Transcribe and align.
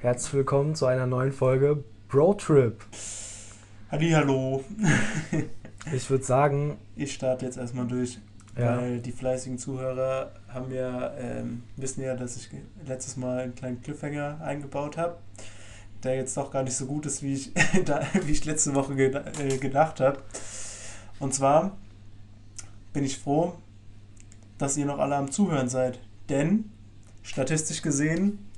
Herzlich 0.00 0.32
willkommen 0.32 0.74
zu 0.74 0.86
einer 0.86 1.06
neuen 1.06 1.32
Folge 1.32 1.84
Bro 2.08 2.34
Trip. 2.34 2.84
Hallo. 3.90 4.64
Ich 5.94 6.10
würde 6.10 6.22
sagen, 6.24 6.76
Ich 6.94 7.14
starte 7.14 7.46
jetzt 7.46 7.56
erstmal 7.56 7.86
durch, 7.86 8.18
Ja. 8.56 8.76
weil 8.76 9.00
die 9.00 9.12
fleißigen 9.12 9.56
Zuhörer 9.56 10.30
haben 10.48 10.70
ja, 10.72 11.14
ähm, 11.16 11.62
wissen 11.76 12.02
ja, 12.02 12.14
dass 12.14 12.36
ich 12.36 12.50
letztes 12.86 13.16
Mal 13.16 13.38
einen 13.40 13.54
kleinen 13.54 13.80
Cliffhanger 13.80 14.40
eingebaut 14.42 14.98
habe, 14.98 15.16
der 16.02 16.16
jetzt 16.16 16.36
doch 16.36 16.50
gar 16.50 16.64
nicht 16.64 16.76
so 16.76 16.84
gut 16.84 17.06
ist, 17.06 17.22
wie 17.22 17.32
ich, 17.32 17.52
da, 17.86 18.02
wie 18.26 18.32
ich 18.32 18.44
letzte 18.44 18.74
Woche 18.74 18.94
geda 18.94 19.24
äh, 19.38 19.56
gedacht 19.56 20.00
habe. 20.00 20.18
Und 21.18 21.32
zwar 21.32 21.76
bin 22.92 23.02
ich 23.04 23.18
froh, 23.18 23.54
dass 24.58 24.76
ihr 24.76 24.84
noch 24.84 24.98
alle 24.98 25.16
am 25.16 25.30
Zuhören 25.30 25.70
seid, 25.70 25.98
denn 26.28 26.70
statistisch 27.22 27.80
gesehen 27.80 28.49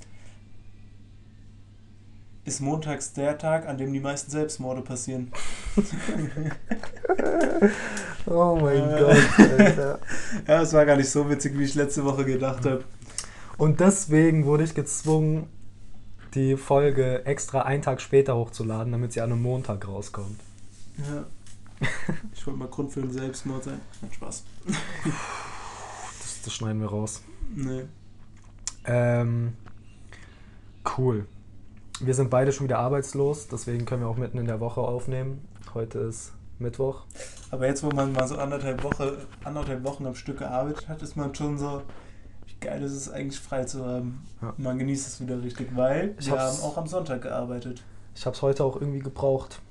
ist 2.45 2.59
montags 2.59 3.13
der 3.13 3.37
Tag, 3.37 3.67
an 3.67 3.77
dem 3.77 3.93
die 3.93 3.99
meisten 3.99 4.29
Selbstmorde 4.29 4.81
passieren. 4.81 5.31
oh 8.25 8.57
mein 8.61 8.89
Äh. 8.89 8.99
Gott, 8.99 9.49
Alter. 9.59 9.99
Ja, 10.47 10.61
es 10.61 10.73
war 10.73 10.85
gar 10.85 10.97
nicht 10.97 11.09
so 11.09 11.29
witzig, 11.29 11.57
wie 11.57 11.63
ich 11.63 11.75
letzte 11.75 12.03
Woche 12.03 12.25
gedacht 12.25 12.65
habe. 12.65 12.83
Und 13.57 13.79
deswegen 13.79 14.45
wurde 14.45 14.65
ich 14.65 14.75
gezwungen, 14.75 15.47
die 16.33 16.57
Folge 16.57 17.25
extra 17.25 17.61
einen 17.61 17.81
Tag 17.81 18.01
später 18.01 18.35
hochzuladen, 18.35 18.91
damit 18.91 19.13
sie 19.13 19.21
an 19.21 19.31
einem 19.31 19.41
Montag 19.41 19.87
rauskommt. 19.87 20.39
Ja. 20.97 21.25
Ich 22.33 22.45
wollte 22.47 22.59
mal 22.59 22.69
Grund 22.69 22.91
für 22.91 23.01
einen 23.01 23.11
Selbstmord 23.11 23.63
sein. 23.65 23.79
Hat 24.01 24.13
Spaß. 24.13 24.43
Das, 24.65 26.41
das 26.43 26.53
schneiden 26.53 26.81
wir 26.81 26.87
raus. 26.87 27.21
Nee. 27.55 27.83
Ähm, 28.85 29.53
cool. 30.97 31.25
Wir 32.05 32.15
sind 32.15 32.29
beide 32.29 32.51
schon 32.51 32.65
wieder 32.65 32.79
arbeitslos, 32.79 33.47
deswegen 33.47 33.85
können 33.85 34.01
wir 34.01 34.09
auch 34.09 34.17
mitten 34.17 34.37
in 34.37 34.45
der 34.45 34.59
Woche 34.59 34.81
aufnehmen. 34.81 35.47
Heute 35.73 35.99
ist 35.99 36.33
Mittwoch. 36.59 37.05
Aber 37.49 37.65
jetzt, 37.65 37.81
wo 37.81 37.91
man 37.91 38.11
mal 38.11 38.27
so 38.27 38.37
anderthalb, 38.37 38.83
Woche, 38.83 39.19
anderthalb 39.45 39.85
Wochen 39.85 40.05
am 40.05 40.13
Stück 40.13 40.39
gearbeitet 40.39 40.89
hat, 40.89 41.01
ist 41.01 41.15
man 41.15 41.33
schon 41.33 41.57
so, 41.57 41.81
wie 42.45 42.55
geil 42.59 42.83
ist 42.83 42.91
es 42.91 43.09
eigentlich 43.09 43.39
frei 43.39 43.63
zu 43.63 43.85
haben. 43.85 44.25
Ja. 44.41 44.53
Man 44.57 44.79
genießt 44.79 45.07
es 45.07 45.21
wieder 45.21 45.41
richtig, 45.41 45.77
weil 45.77 46.13
Ich 46.19 46.25
wir 46.27 46.37
haben 46.37 46.59
auch 46.59 46.75
am 46.75 46.87
Sonntag 46.87 47.21
gearbeitet. 47.21 47.81
Ich 48.15 48.25
habe 48.25 48.35
es 48.35 48.41
heute 48.41 48.65
auch 48.65 48.75
irgendwie 48.75 48.99
gebraucht. 48.99 49.61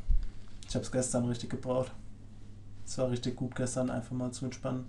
Ich 0.66 0.74
habe 0.74 0.86
es 0.86 0.90
gestern 0.90 1.26
richtig 1.26 1.50
gebraucht. 1.50 1.92
Es 2.86 2.96
war 2.96 3.10
richtig 3.10 3.36
gut 3.36 3.54
gestern, 3.54 3.90
einfach 3.90 4.12
mal 4.12 4.30
zu 4.30 4.46
entspannen. 4.46 4.86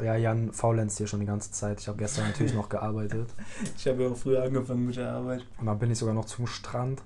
Ja, 0.00 0.14
Jan 0.14 0.52
faulenzt 0.52 0.98
hier 0.98 1.06
schon 1.08 1.20
die 1.20 1.26
ganze 1.26 1.50
Zeit. 1.50 1.80
Ich 1.80 1.88
habe 1.88 1.98
gestern 1.98 2.26
natürlich 2.28 2.54
noch 2.54 2.68
gearbeitet. 2.68 3.28
Ich 3.76 3.86
habe 3.88 4.04
ja 4.04 4.08
auch 4.10 4.16
früher 4.16 4.42
angefangen 4.42 4.86
mit 4.86 4.96
der 4.96 5.10
Arbeit. 5.12 5.44
Und 5.58 5.66
dann 5.66 5.78
bin 5.78 5.90
ich 5.90 5.98
sogar 5.98 6.14
noch 6.14 6.24
zum 6.26 6.46
Strand 6.46 7.02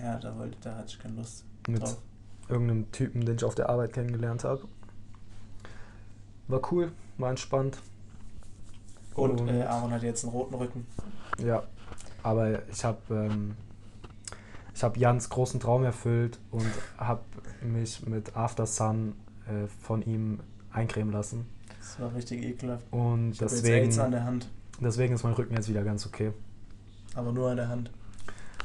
Ja, 0.00 0.18
da, 0.18 0.36
wollte, 0.38 0.56
da 0.60 0.76
hatte 0.76 0.88
ich 0.88 0.98
keine 1.00 1.16
Lust 1.16 1.44
mit 1.68 1.82
drauf. 1.82 1.98
irgendeinem 2.48 2.90
Typen, 2.92 3.24
den 3.24 3.36
ich 3.36 3.44
auf 3.44 3.54
der 3.56 3.68
Arbeit 3.68 3.92
kennengelernt 3.92 4.44
habe. 4.44 4.62
War 6.48 6.60
cool, 6.72 6.92
war 7.18 7.30
entspannt. 7.30 7.78
Und 9.14 9.40
Und- 9.40 9.48
äh, 9.48 9.62
Aaron 9.62 9.90
hat 9.90 10.02
jetzt 10.02 10.24
einen 10.24 10.32
roten 10.32 10.54
Rücken. 10.54 10.86
Ja, 11.38 11.64
aber 12.22 12.66
ich 12.68 12.84
habe 12.84 12.98
ähm, 13.10 13.56
ich 14.74 14.82
habe 14.82 14.98
Jans 14.98 15.28
großen 15.28 15.60
Traum 15.60 15.84
erfüllt 15.84 16.38
und 16.50 16.66
habe 16.98 17.20
mich 17.62 18.06
mit 18.06 18.36
After 18.36 18.66
Sun 18.66 19.14
äh, 19.46 19.66
von 19.82 20.02
ihm 20.02 20.40
eincremen 20.72 21.12
lassen. 21.12 21.46
Das 21.82 22.00
war 22.00 22.14
richtig 22.14 22.42
ekelhaft. 22.44 22.84
Und 22.92 23.32
Ich 23.32 23.40
jetzt 23.40 23.52
deswegen, 23.56 23.86
AIDS 23.86 23.98
an 23.98 24.12
der 24.12 24.24
Hand. 24.24 24.48
deswegen 24.80 25.14
ist 25.14 25.24
mein 25.24 25.32
Rücken 25.34 25.54
jetzt 25.54 25.68
wieder 25.68 25.82
ganz 25.82 26.06
okay. 26.06 26.32
Aber 27.14 27.32
nur 27.32 27.50
an 27.50 27.56
der 27.56 27.68
Hand. 27.68 27.90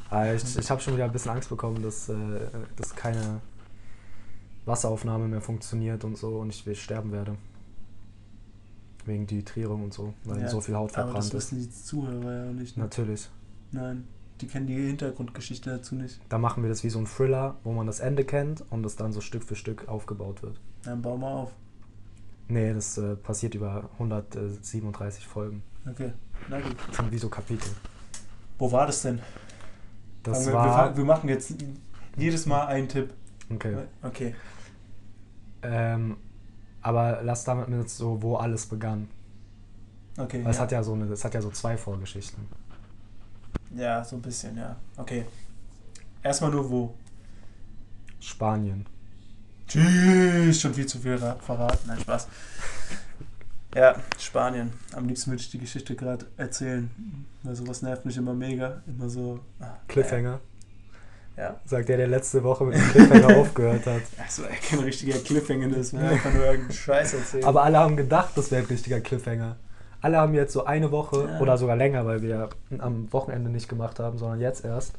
Aber 0.10 0.34
ich 0.34 0.58
ich 0.58 0.70
habe 0.72 0.80
schon 0.80 0.94
wieder 0.94 1.06
ein 1.06 1.12
bisschen 1.12 1.32
Angst 1.32 1.50
bekommen, 1.50 1.82
dass, 1.82 2.08
äh, 2.10 2.16
dass 2.78 2.96
keine 2.96 3.42
Wasseraufnahme 4.66 5.28
mehr 5.28 5.42
funktioniert 5.42 6.04
und 6.04 6.18
so 6.18 6.38
und 6.40 6.50
ich 6.50 6.66
will 6.66 6.76
sterben 6.76 7.12
werde. 7.12 7.36
Wegen 9.06 9.26
Dehydrierung 9.26 9.84
und 9.86 9.94
so, 9.94 10.14
weil 10.26 10.42
Ja, 10.42 10.50
so 10.50 10.60
viel 10.62 10.76
Haut 10.76 10.92
Aber 10.98 11.08
verbrannt 11.12 11.18
das 11.18 11.28
ist. 11.28 11.34
wissen 11.34 11.60
die 11.60 11.70
Zuhörer 11.72 12.46
ja 12.48 12.52
nicht. 12.52 12.76
Ne? 12.78 12.84
Natürlich. 12.84 13.30
Nein, 13.72 14.06
die 14.42 14.48
kennen 14.48 14.68
die 14.68 14.76
Hintergrundgeschichte 14.76 15.70
dazu 15.70 15.96
nicht. 15.96 16.20
Da 16.30 16.38
machen 16.38 16.62
wir 16.64 16.70
das 16.70 16.84
wie 16.84 16.90
so 16.90 17.00
ein 17.00 17.06
Thriller, 17.06 17.56
wo 17.64 17.72
man 17.72 17.88
das 17.88 18.00
Ende 18.00 18.26
kennt 18.26 18.64
und 18.70 18.84
das 18.84 18.96
dann 18.98 19.14
so 19.14 19.22
Stück 19.22 19.44
für 19.44 19.56
Stück 19.56 19.88
aufgebaut 19.88 20.44
wird. 20.44 20.60
Dann 20.84 21.02
bau 21.02 21.18
mal 21.18 21.32
auf. 21.34 21.54
Nee, 22.50 22.74
das 22.74 22.98
äh, 22.98 23.16
passiert 23.16 23.56
über 23.56 23.90
137 23.94 25.28
Folgen. 25.28 25.64
Okay, 25.90 26.14
na 26.50 26.60
gut. 26.62 26.76
Das 26.88 26.98
sind 26.98 27.12
wie 27.12 27.18
so 27.18 27.30
Kapitel. 27.30 27.70
Wo 28.58 28.72
war 28.72 28.86
das 28.86 29.02
denn? 29.02 29.20
Das 30.24 30.46
wir, 30.46 30.54
wir, 30.54 30.54
war. 30.54 30.88
fang- 30.88 30.98
wir 30.98 31.06
machen 31.06 31.30
jetzt 31.30 31.54
jedes 32.16 32.46
Mal 32.46 32.68
einen 32.68 32.88
Tipp. 32.88 33.14
Okay. 33.50 33.78
Okay. 34.02 34.36
Ähm, 35.62 36.18
aber 36.82 37.22
lass 37.24 37.44
damit 37.44 37.68
mit 37.70 37.90
so, 37.90 38.22
wo 38.22 38.36
alles 38.38 38.66
begann. 38.66 39.10
Okay. 40.18 40.44
Weil 40.44 40.52
es 40.52 40.58
ja. 40.58 40.64
hat 40.64 40.72
ja 40.72 40.84
so 40.84 40.94
eine, 40.94 41.06
es 41.06 41.24
hat 41.24 41.34
ja 41.34 41.42
so 41.42 41.50
zwei 41.52 41.78
Vorgeschichten. 41.78 42.48
ja, 43.76 44.04
so 44.04 44.16
ein 44.16 44.22
bisschen, 44.22 44.58
ja. 44.58 44.76
Okay. 44.98 45.26
Erstmal 46.24 46.52
nur 46.52 46.70
wo. 46.70 46.96
Spanien. 48.20 48.86
Tschüss, 49.68 50.62
schon 50.62 50.74
viel 50.74 50.86
zu 50.86 51.00
viel 51.00 51.16
ra- 51.16 51.36
verraten. 51.36 51.80
Nein, 51.88 52.00
Spaß. 52.00 52.28
Ja, 53.76 53.96
Spanien. 54.18 54.72
Am 54.96 55.08
liebsten 55.08 55.32
würde 55.32 55.42
ich 55.42 55.52
die 55.52 55.60
Geschichte 55.60 55.96
gerade 55.96 56.26
erzählen. 56.38 56.90
Weil 57.44 57.56
sowas 57.56 57.82
nervt 57.82 58.06
mich 58.06 58.18
immer 58.18 58.34
mega. 58.34 58.82
Immer 58.88 59.10
so. 59.10 59.40
ah, 59.60 59.76
Cliffhanger. 59.88 60.40
Ja. 61.36 61.60
Sagt 61.66 61.90
der, 61.90 61.98
der 61.98 62.08
letzte 62.08 62.44
Woche 62.44 62.64
mit 62.64 62.76
dem 62.76 62.90
Cliffhanger 62.90 63.38
aufgehört 63.42 63.86
hat. 63.86 64.02
Achso, 64.20 64.44
ey, 64.44 64.56
kein 64.58 64.80
richtiger 64.80 65.20
Cliffhanger, 65.20 65.68
das 65.70 65.94
wäre 65.94 66.08
einfach 66.08 66.34
nur 66.34 66.46
irgendein 66.46 66.74
Scheiß 66.76 67.14
erzählen. 67.14 67.44
Aber 67.44 67.62
alle 67.64 67.78
haben 67.78 67.96
gedacht, 67.96 68.32
das 68.36 68.50
wäre 68.50 68.64
ein 68.64 68.68
richtiger 68.68 69.00
Cliffhanger. 69.02 69.56
Alle 70.02 70.18
haben 70.18 70.34
jetzt 70.34 70.54
so 70.54 70.66
eine 70.66 70.92
Woche 70.92 71.28
Ja. 71.28 71.40
oder 71.40 71.58
sogar 71.58 71.76
länger, 71.76 72.06
weil 72.08 72.22
wir 72.24 72.50
am 72.80 73.12
Wochenende 73.14 73.52
nicht 73.52 73.68
gemacht 73.70 74.00
haben, 74.00 74.18
sondern 74.18 74.40
jetzt 74.42 74.66
erst. 74.66 74.94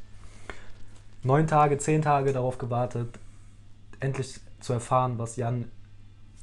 Neun 1.25 1.49
Tage, 1.49 1.79
zehn 1.79 2.03
Tage 2.03 2.33
darauf 2.33 2.59
gewartet, 2.59 3.09
endlich 3.99 4.39
zu 4.61 4.73
erfahren, 4.73 5.19
was 5.19 5.37
Jan 5.37 5.71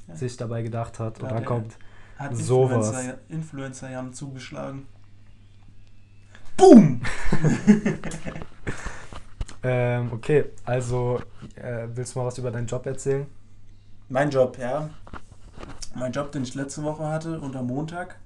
Ja. 0.07 0.15
sich 0.15 0.37
dabei 0.37 0.61
gedacht 0.61 0.99
hat. 0.99 1.17
Und 1.19 1.23
Ja, 1.23 1.29
dann 1.29 1.37
der- 1.39 1.45
kommt 1.47 1.77
hat 2.17 2.35
sowas. 2.35 2.87
Influencer, 2.87 3.17
Influencer 3.29 3.89
Jan 3.91 4.13
zugeschlagen. 4.13 4.87
Boom! 6.57 7.01
Ähm, 9.63 10.11
okay, 10.13 10.45
also 10.63 11.19
äh, 11.55 11.87
willst 11.93 12.13
du 12.15 12.19
mal 12.19 12.25
was 12.27 12.37
über 12.37 12.51
deinen 12.51 12.67
Job 12.67 12.85
erzählen? 12.85 13.25
Mein 14.09 14.29
Job, 14.29 14.57
ja. 14.59 14.89
Mein 15.95 16.11
Job, 16.11 16.31
den 16.31 16.43
ich 16.43 16.53
letzte 16.53 16.83
Woche 16.83 17.07
hatte 17.07 17.39
und 17.39 17.55
am 17.55 17.65
Montag, 17.67 18.19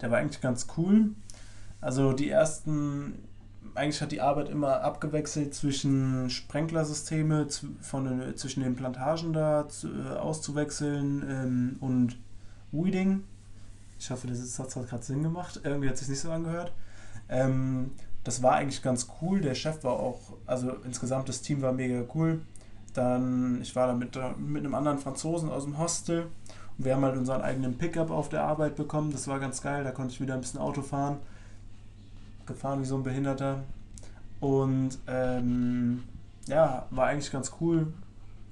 der 0.00 0.12
war 0.12 0.18
eigentlich 0.18 0.40
ganz 0.40 0.68
cool. 0.76 1.10
Also 1.80 2.12
die 2.12 2.30
ersten, 2.30 3.26
eigentlich 3.76 4.00
hat 4.02 4.12
die 4.12 4.20
Arbeit 4.20 4.48
immer 4.48 4.82
abgewechselt 4.82 5.54
zwischen 5.54 6.30
Sprenklersysteme 6.30 7.46
von, 7.80 8.36
zwischen 8.36 8.62
den 8.62 8.76
Plantagen 8.76 9.32
da 9.32 9.68
zu, 9.68 9.88
äh, 9.88 10.16
auszuwechseln 10.16 11.24
ähm, 11.28 11.76
und 11.80 12.18
Weeding. 12.72 13.24
Ich 13.98 14.10
hoffe, 14.10 14.26
das 14.26 14.58
hat 14.58 14.74
gerade 14.88 15.02
Sinn 15.02 15.22
gemacht. 15.22 15.60
Irgendwie 15.64 15.88
hat 15.88 15.96
sich 15.96 16.08
nicht 16.08 16.20
so 16.20 16.30
angehört. 16.30 16.72
Ähm, 17.28 17.92
das 18.24 18.42
war 18.42 18.54
eigentlich 18.54 18.82
ganz 18.82 19.08
cool. 19.20 19.40
Der 19.40 19.54
Chef 19.54 19.84
war 19.84 19.94
auch, 19.94 20.20
also 20.46 20.72
insgesamt 20.84 21.28
das 21.28 21.42
Team 21.42 21.62
war 21.62 21.72
mega 21.72 22.02
cool. 22.14 22.42
Dann, 22.92 23.60
ich 23.62 23.76
war 23.76 23.86
da 23.86 23.94
mit, 23.94 24.16
äh, 24.16 24.32
mit 24.36 24.64
einem 24.64 24.74
anderen 24.74 24.98
Franzosen 24.98 25.50
aus 25.50 25.64
dem 25.64 25.78
Hostel 25.78 26.26
und 26.78 26.84
wir 26.84 26.94
haben 26.94 27.04
halt 27.04 27.16
unseren 27.16 27.42
eigenen 27.42 27.78
Pickup 27.78 28.10
auf 28.10 28.28
der 28.28 28.42
Arbeit 28.42 28.76
bekommen. 28.76 29.12
Das 29.12 29.28
war 29.28 29.38
ganz 29.38 29.62
geil, 29.62 29.84
da 29.84 29.92
konnte 29.92 30.12
ich 30.12 30.20
wieder 30.20 30.34
ein 30.34 30.40
bisschen 30.40 30.60
Auto 30.60 30.82
fahren. 30.82 31.18
Gefahren 32.46 32.80
wie 32.80 32.86
so 32.86 32.96
ein 32.96 33.02
Behinderter. 33.02 33.64
Und 34.40 34.98
ähm, 35.06 36.04
ja, 36.46 36.86
war 36.90 37.06
eigentlich 37.06 37.30
ganz 37.32 37.52
cool. 37.60 37.92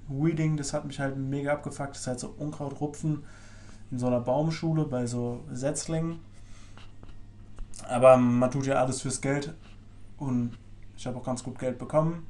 Weeding, 0.08 0.56
das 0.56 0.72
hat 0.72 0.84
mich 0.84 1.00
halt 1.00 1.16
mega 1.16 1.52
abgefuckt. 1.52 1.90
Das 1.90 2.00
ist 2.00 2.06
halt 2.06 2.20
so 2.20 2.34
Unkraut 2.38 2.80
rupfen 2.80 3.24
in 3.90 3.98
so 3.98 4.06
einer 4.06 4.20
Baumschule 4.20 4.84
bei 4.84 5.06
so 5.06 5.44
Setzlingen. 5.52 6.20
Aber 7.88 8.16
man 8.16 8.50
tut 8.50 8.66
ja 8.66 8.74
alles 8.76 9.02
fürs 9.02 9.20
Geld 9.20 9.54
und 10.18 10.56
ich 10.96 11.06
habe 11.06 11.18
auch 11.18 11.24
ganz 11.24 11.42
gut 11.42 11.58
Geld 11.58 11.78
bekommen. 11.78 12.26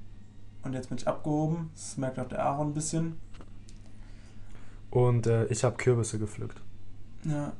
Und 0.63 0.73
jetzt 0.73 0.89
bin 0.89 0.99
ich 0.99 1.07
abgehoben. 1.07 1.71
Das 1.75 1.97
merkt 1.97 2.19
auch 2.19 2.29
der 2.29 2.45
Aaron 2.45 2.69
ein 2.69 2.75
bisschen. 2.75 3.19
Und 4.91 5.27
äh, 5.27 5.47
ich 5.47 5.65
habe 5.65 5.77
Kürbisse 5.77 6.19
gepflückt. 6.19 6.61
Ja, 7.25 7.53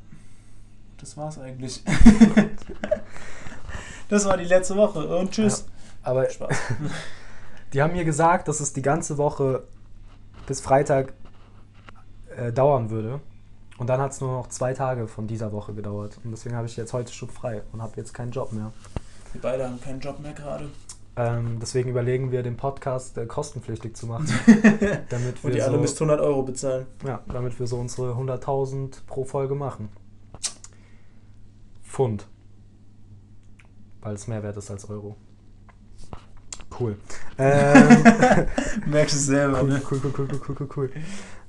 das 0.99 1.17
war's 1.17 1.39
eigentlich. 1.39 1.83
das 4.09 4.25
war 4.27 4.37
die 4.37 4.45
letzte 4.45 4.77
Woche 4.77 5.17
und 5.17 5.31
tschüss. 5.31 5.67
Aber 6.03 6.29
Spaß. 6.29 6.57
die 7.73 7.83
haben 7.83 7.93
mir 7.93 8.05
gesagt, 8.05 8.49
dass 8.49 8.61
es 8.61 8.73
die 8.73 8.83
ganze 8.83 9.19
Woche 9.19 9.65
bis 10.47 10.61
Freitag 10.61 11.15
äh, 12.37 12.53
dauern 12.53 12.91
würde. 12.91 13.21
Und 13.79 13.89
dann 13.89 14.01
hat 14.01 14.13
es 14.13 14.21
nur 14.21 14.31
noch 14.33 14.49
zwei 14.49 14.73
Tage 14.73 15.09
von 15.09 15.27
dieser 15.27 15.51
Woche 15.51 15.75
gedauert. 15.75 16.19
Und 16.23 16.31
deswegen 16.31 16.55
habe 16.55 16.67
ich 16.67 16.77
jetzt 16.77 16.93
heute 16.93 17.13
schon 17.13 17.29
frei 17.29 17.63
und 17.73 17.83
habe 17.83 17.93
jetzt 17.97 18.15
keinen 18.15 18.31
Job 18.31 18.53
mehr. 18.53 18.73
Wir 19.33 19.41
beide 19.41 19.65
haben 19.65 19.81
keinen 19.81 20.01
Job 20.01 20.21
mehr 20.21 20.33
gerade. 20.33 20.69
Ähm, 21.17 21.59
deswegen 21.61 21.91
überlegen 21.91 22.33
wir, 22.33 22.43
den 22.43 22.57
Podcast 22.57 23.19
äh, 23.19 23.27
kostenpflichtig 23.27 23.97
zu 23.97 24.07
machen. 24.07 24.27
damit 25.09 25.43
wir 25.43 25.49
Und 25.49 25.55
die 25.55 25.63
alle 25.63 25.77
so, 25.77 25.81
müsst 25.81 26.01
100 26.01 26.21
Euro 26.21 26.43
bezahlen. 26.43 26.87
ja, 27.05 27.21
damit 27.33 27.59
wir 27.59 27.67
so 27.67 27.77
unsere 27.77 28.13
100.000 28.13 29.07
pro 29.07 29.25
Folge 29.25 29.55
machen. 29.55 29.89
Pfund. 31.85 32.27
Weil 34.05 34.15
es 34.15 34.29
mehr 34.29 34.43
wert 34.45 34.57
ist 34.57 34.71
als 34.71 34.89
Euro. 34.89 35.17
Cool. 36.79 36.97
Ähm, 37.37 38.47
Merkst 38.87 39.17
du 39.17 39.19
selber, 39.19 39.61
cool, 39.63 39.69
ne? 39.71 39.83
cool, 39.91 40.01
cool, 40.05 40.13
cool, 40.17 40.29
cool, 40.31 40.41
cool, 40.49 40.57
cool, 40.61 40.69
cool. 40.77 40.91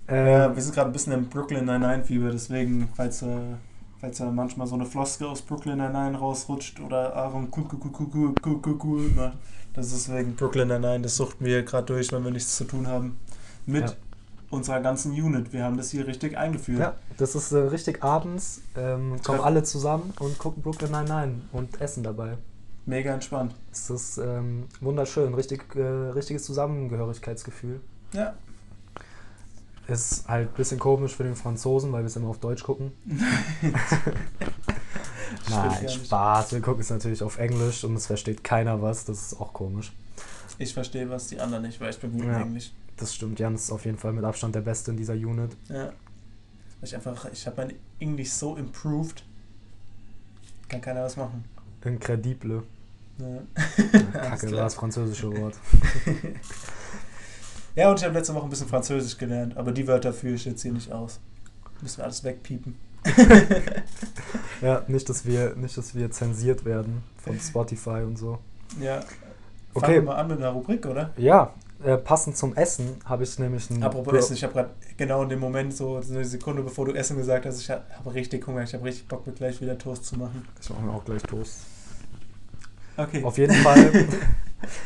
Ja, 0.07 0.47
Ähm, 0.47 0.55
wir 0.55 0.61
sind 0.63 0.73
gerade 0.73 0.89
ein 0.89 0.93
bisschen 0.93 1.13
im 1.13 1.29
Brooklyn 1.29 1.65
Nine-Nine-Fieber, 1.65 2.31
deswegen, 2.31 2.89
falls, 2.95 3.21
äh, 3.21 3.55
falls 3.99 4.17
ja 4.17 4.31
manchmal 4.31 4.65
so 4.65 4.73
eine 4.73 4.85
Floske 4.87 5.27
aus 5.27 5.43
Brooklyn 5.43 5.77
Nine-Nine 5.77 6.17
rausrutscht 6.17 6.79
oder 6.79 7.15
Aaron 7.15 7.49
cool, 7.55 7.65
cool, 7.71 7.79
cool, 7.83 7.91
cool, 7.99 8.09
cool, 8.15 8.33
cool, 8.43 8.61
cool, 8.65 8.79
cool 8.83 9.09
macht, 9.15 9.37
das 9.73 9.91
ist 9.91 10.11
wegen 10.11 10.35
Brooklyn 10.35 10.69
Nine-Nine, 10.69 11.01
das 11.01 11.17
suchten 11.17 11.45
wir 11.45 11.61
gerade 11.63 11.85
durch, 11.85 12.11
wenn 12.11 12.23
wir 12.23 12.31
nichts 12.31 12.55
zu 12.55 12.63
tun 12.63 12.87
haben. 12.87 13.19
Mit 13.67 13.83
Ja. 13.89 13.95
Unserer 14.55 14.81
ganzen 14.81 15.11
Unit. 15.11 15.53
Wir 15.53 15.63
haben 15.63 15.77
das 15.77 15.91
hier 15.91 16.07
richtig 16.07 16.37
eingeführt. 16.37 16.79
ja, 16.79 16.95
das 17.17 17.35
ist 17.35 17.51
äh, 17.51 17.57
richtig 17.57 18.03
abends, 18.03 18.61
ähm, 18.75 19.21
kommen 19.23 19.41
alle 19.41 19.63
zusammen 19.63 20.13
und 20.19 20.37
gucken 20.39 20.63
Brooklyn 20.63 20.91
Nine-Nine 20.91 21.41
und 21.51 21.79
essen 21.81 22.03
dabei. 22.03 22.37
Mega 22.87 23.13
entspannt. 23.13 23.55
Es 23.71 23.89
ist 23.89 24.17
ähm, 24.17 24.65
wunderschön, 24.79 25.33
richtig, 25.33 25.75
äh, 25.75 25.81
richtiges 25.81 26.43
Zusammengehörigkeitsgefühl. 26.43 27.81
Ja. 28.13 28.33
Ist 29.87 30.27
halt 30.27 30.49
ein 30.49 30.53
bisschen 30.55 30.79
komisch 30.79 31.15
für 31.15 31.23
den 31.23 31.35
Franzosen, 31.35 31.91
weil 31.91 32.01
wir 32.01 32.07
es 32.07 32.15
immer 32.15 32.29
auf 32.29 32.39
Deutsch 32.39 32.63
gucken. 32.63 32.91
Nein. 35.49 35.89
Spaß. 35.89 36.53
Wir 36.53 36.61
gucken 36.61 36.81
es 36.81 36.89
natürlich 36.89 37.23
auf 37.23 37.37
Englisch 37.37 37.83
und 37.83 37.95
es 37.95 38.07
versteht 38.07 38.43
keiner 38.43 38.81
was. 38.81 39.05
Das 39.05 39.31
ist 39.31 39.39
auch 39.39 39.53
komisch. 39.53 39.93
Ich 40.57 40.73
verstehe 40.73 41.09
was, 41.09 41.27
die 41.27 41.39
anderen 41.39 41.63
nicht, 41.63 41.79
weil 41.81 41.89
ich 41.89 41.99
bin 41.99 42.13
gut 42.13 42.23
in 42.23 42.29
Ja. 42.29 42.41
Englisch. 42.41 42.71
Das 42.97 43.13
stimmt. 43.13 43.39
Jan 43.39 43.55
ist 43.55 43.71
auf 43.71 43.85
jeden 43.85 43.97
Fall 43.97 44.13
mit 44.13 44.23
Abstand 44.23 44.55
der 44.55 44.61
Beste 44.61 44.91
in 44.91 44.97
dieser 44.97 45.13
Unit. 45.13 45.55
Ja. 45.69 45.91
Ich 46.81 46.95
einfach, 46.95 47.25
ich 47.31 47.45
habe 47.47 47.65
mein 47.65 47.73
Englisch 47.99 48.31
so 48.31 48.55
improved. 48.55 49.23
Kann 50.67 50.81
keiner 50.81 51.03
was 51.03 51.17
machen. 51.17 51.43
Incredible. 51.83 52.63
Ja. 53.17 53.41
Kacke, 54.13 54.51
war 54.51 54.63
das 54.63 54.75
französische 54.75 55.35
Wort. 55.35 55.55
Ja, 57.75 57.89
und 57.89 57.99
ich 57.99 58.05
habe 58.05 58.13
letzte 58.13 58.33
Woche 58.33 58.45
ein 58.45 58.49
bisschen 58.49 58.69
Französisch 58.69 59.17
gelernt, 59.17 59.57
aber 59.57 59.73
die 59.73 59.85
Wörter 59.85 60.13
führe 60.13 60.35
ich 60.35 60.45
jetzt 60.45 60.61
hier 60.61 60.71
nicht 60.71 60.91
aus. 60.93 61.19
Müssen 61.81 61.97
wir 61.97 62.05
alles 62.05 62.23
wegpiepen. 62.23 62.75
Ja, 64.61 64.83
nicht, 64.87 65.09
dass 65.09 65.25
wir, 65.25 65.53
nicht, 65.57 65.77
dass 65.77 65.93
wir 65.93 66.09
zensiert 66.09 66.63
werden 66.63 67.03
von 67.17 67.37
Spotify 67.37 68.03
und 68.03 68.17
so. 68.17 68.39
Ja. 68.79 68.99
Okay. 69.73 69.85
Fangen 69.85 69.93
wir 69.93 70.01
mal 70.03 70.15
an 70.15 70.27
mit 70.29 70.37
einer 70.37 70.51
Rubrik, 70.51 70.85
oder? 70.85 71.11
Ja, 71.17 71.53
äh, 71.83 71.97
passend 71.97 72.37
zum 72.37 72.55
Essen 72.55 72.97
habe 73.05 73.23
ich 73.23 73.37
nämlich 73.39 73.69
ein. 73.69 73.83
Apropos 73.83 74.11
Bro- 74.13 74.17
Essen, 74.17 74.33
ich 74.35 74.43
habe 74.43 74.53
gerade 74.53 74.69
genau 74.97 75.23
in 75.23 75.29
dem 75.29 75.39
Moment, 75.39 75.73
so 75.75 75.97
eine 75.97 76.23
Sekunde 76.25 76.61
bevor 76.63 76.85
du 76.85 76.93
Essen 76.93 77.17
gesagt 77.17 77.45
hast, 77.45 77.59
ich 77.59 77.69
habe 77.69 77.83
richtig 78.13 78.45
Hunger, 78.47 78.63
ich 78.63 78.73
habe 78.73 78.83
richtig 78.85 79.07
Bock, 79.07 79.25
mir 79.27 79.33
gleich 79.33 79.59
wieder 79.61 79.77
Toast 79.77 80.05
zu 80.05 80.17
machen. 80.17 80.47
Ich 80.61 80.69
mache 80.69 80.81
mir 80.81 80.91
auch 80.93 81.03
gleich 81.05 81.21
Toast. 81.23 81.59
Okay. 82.97 83.23
Auf 83.23 83.37
jeden 83.37 83.55
Fall 83.55 84.07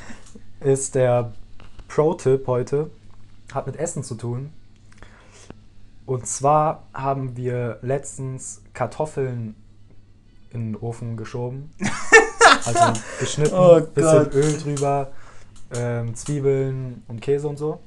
ist 0.61 0.95
der 0.95 1.31
Pro-Tipp 1.87 2.47
heute, 2.47 2.89
hat 3.53 3.67
mit 3.67 3.75
Essen 3.77 4.03
zu 4.03 4.15
tun. 4.15 4.51
Und 6.05 6.25
zwar 6.25 6.87
haben 6.93 7.37
wir 7.37 7.77
letztens 7.83 8.61
Kartoffeln 8.73 9.55
in 10.49 10.73
den 10.73 10.75
Ofen 10.81 11.17
geschoben. 11.17 11.71
Also 12.65 12.99
geschnitten, 13.19 13.53
Oh 13.55 13.79
bisschen. 13.79 14.31
Öl 14.31 14.57
drüber, 14.57 15.11
ähm, 15.75 16.15
Zwiebeln 16.15 17.03
und 17.07 17.21
Käse 17.21 17.47
und 17.47 17.57
so. 17.57 17.79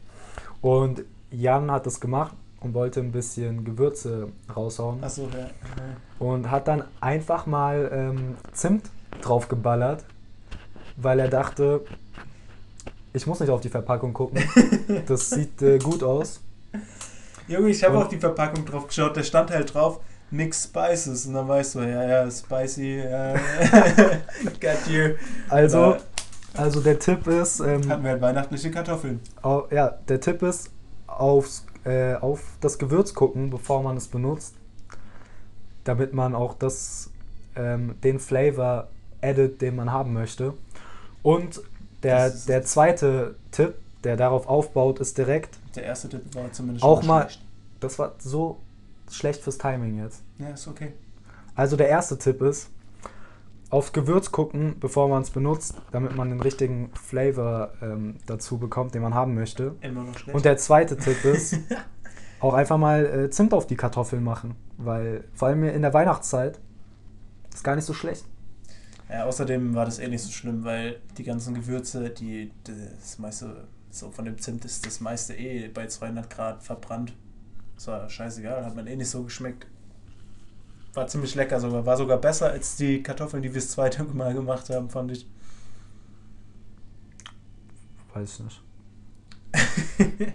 Und 0.60 1.04
Jan 1.30 1.70
hat 1.70 1.86
das 1.86 2.00
gemacht 2.00 2.34
und 2.60 2.74
wollte 2.74 3.00
ein 3.00 3.12
bisschen 3.12 3.64
Gewürze 3.64 4.28
raushauen. 4.54 5.02
Achso, 5.02 5.28
ja. 5.32 5.48
Und 6.18 6.50
hat 6.50 6.68
dann 6.68 6.84
einfach 7.00 7.46
mal 7.46 7.90
ähm, 7.92 8.36
Zimt 8.52 8.90
drauf 9.20 9.48
geballert, 9.48 10.04
weil 10.96 11.18
er 11.18 11.28
dachte, 11.28 11.82
ich 13.12 13.26
muss 13.26 13.40
nicht 13.40 13.50
auf 13.50 13.60
die 13.60 13.68
Verpackung 13.68 14.12
gucken. 14.12 14.42
Das 15.06 15.30
sieht 15.30 15.60
äh, 15.62 15.78
gut 15.78 16.02
aus. 16.02 16.40
Junge, 17.48 17.70
ich 17.70 17.82
habe 17.82 17.98
auf 17.98 18.08
die 18.08 18.18
Verpackung 18.18 18.64
drauf 18.64 18.86
geschaut, 18.86 19.16
da 19.16 19.22
stand 19.22 19.50
halt 19.50 19.74
drauf 19.74 20.00
Mix 20.30 20.64
Spices 20.64 21.26
und 21.26 21.34
dann 21.34 21.48
weißt 21.48 21.74
du, 21.74 21.80
ja, 21.80 22.04
ja, 22.04 22.30
spicy, 22.30 23.00
ja, 23.00 23.34
got 24.60 24.86
you. 24.88 25.14
Also, 25.48 25.94
Äh, 25.94 25.98
also 26.56 26.80
der 26.80 26.98
Tipp 26.98 27.26
ist, 27.26 27.60
ähm, 27.60 27.88
hatten 27.88 28.02
wir 28.04 28.10
halt 28.10 28.22
weihnachtliche 28.22 28.70
Kartoffeln. 28.70 29.20
au, 29.42 29.64
ja, 29.70 29.88
der 30.08 30.20
Tipp 30.20 30.42
ist 30.42 30.70
aufs, 31.06 31.66
äh, 31.84 32.14
auf 32.14 32.42
das 32.60 32.78
Gewürz 32.78 33.14
gucken, 33.14 33.50
bevor 33.50 33.82
man 33.82 33.96
es 33.96 34.08
benutzt, 34.08 34.54
damit 35.84 36.14
man 36.14 36.34
auch 36.34 36.54
das, 36.54 37.10
ähm, 37.56 37.96
den 38.02 38.18
Flavor 38.20 38.88
addet, 39.20 39.60
den 39.60 39.76
man 39.76 39.90
haben 39.92 40.12
möchte. 40.12 40.54
Und 41.22 41.60
der, 42.02 42.30
der 42.30 42.62
zweite 42.64 43.36
Tipp, 43.50 43.74
der 44.04 44.16
darauf 44.16 44.46
aufbaut, 44.48 44.98
ist 45.00 45.16
direkt, 45.18 45.58
Der 45.76 45.84
erste 45.84 46.08
Tipp 46.08 46.22
war 46.34 46.50
zumindest 46.52 46.84
Auch 46.84 47.02
mal- 47.02 47.22
schlecht. 47.22 47.42
das 47.80 47.98
war 47.98 48.12
so 48.18 48.58
schlecht 49.10 49.42
fürs 49.42 49.58
Timing 49.58 49.98
jetzt. 50.02 50.22
Ja, 50.38 50.48
ist 50.50 50.66
okay. 50.66 50.92
Also 51.54 51.76
der 51.76 51.88
erste 51.88 52.18
Tipp 52.18 52.40
ist, 52.42 52.68
aufs 53.72 53.92
Gewürz 53.94 54.30
gucken, 54.30 54.76
bevor 54.78 55.08
man 55.08 55.22
es 55.22 55.30
benutzt, 55.30 55.74
damit 55.92 56.14
man 56.14 56.28
den 56.28 56.40
richtigen 56.40 56.90
Flavor 56.92 57.72
ähm, 57.80 58.16
dazu 58.26 58.58
bekommt, 58.58 58.94
den 58.94 59.00
man 59.00 59.14
haben 59.14 59.34
möchte. 59.34 59.76
Immer 59.80 60.04
noch 60.04 60.16
schlecht. 60.18 60.36
Und 60.36 60.44
der 60.44 60.58
zweite 60.58 60.98
Tipp 60.98 61.24
ist, 61.24 61.56
auch 62.40 62.52
einfach 62.52 62.76
mal 62.76 63.06
äh, 63.06 63.30
Zimt 63.30 63.54
auf 63.54 63.66
die 63.66 63.76
Kartoffeln 63.76 64.22
machen, 64.22 64.56
weil 64.76 65.24
vor 65.32 65.48
allem 65.48 65.64
in 65.64 65.80
der 65.80 65.94
Weihnachtszeit 65.94 66.60
ist 67.52 67.64
gar 67.64 67.74
nicht 67.74 67.86
so 67.86 67.94
schlecht. 67.94 68.26
Ja, 69.08 69.24
außerdem 69.24 69.74
war 69.74 69.86
das 69.86 69.98
eh 69.98 70.08
nicht 70.08 70.22
so 70.22 70.30
schlimm, 70.30 70.64
weil 70.64 71.00
die 71.16 71.24
ganzen 71.24 71.54
Gewürze, 71.54 72.10
die 72.10 72.52
das 72.64 73.18
meiste, 73.18 73.68
so 73.90 74.10
von 74.10 74.26
dem 74.26 74.36
Zimt 74.38 74.66
ist 74.66 74.84
das 74.84 75.00
meiste 75.00 75.34
eh 75.34 75.68
bei 75.68 75.86
200 75.86 76.28
Grad 76.28 76.62
verbrannt. 76.62 77.14
Das 77.76 77.86
war 77.86 78.06
scheißegal, 78.10 78.66
hat 78.66 78.76
man 78.76 78.86
eh 78.86 78.96
nicht 78.96 79.08
so 79.08 79.22
geschmeckt. 79.22 79.66
War 80.94 81.06
ziemlich 81.06 81.34
lecker 81.34 81.58
sogar, 81.58 81.86
war 81.86 81.96
sogar 81.96 82.18
besser 82.18 82.50
als 82.50 82.76
die 82.76 83.02
Kartoffeln, 83.02 83.42
die 83.42 83.48
wir 83.54 83.60
das 83.60 83.70
zweite 83.70 84.04
Mal 84.12 84.34
gemacht 84.34 84.68
haben, 84.70 84.90
fand 84.90 85.12
ich. 85.12 85.26
Weiß 88.14 88.40
ich 88.40 88.44
nicht. 88.44 88.62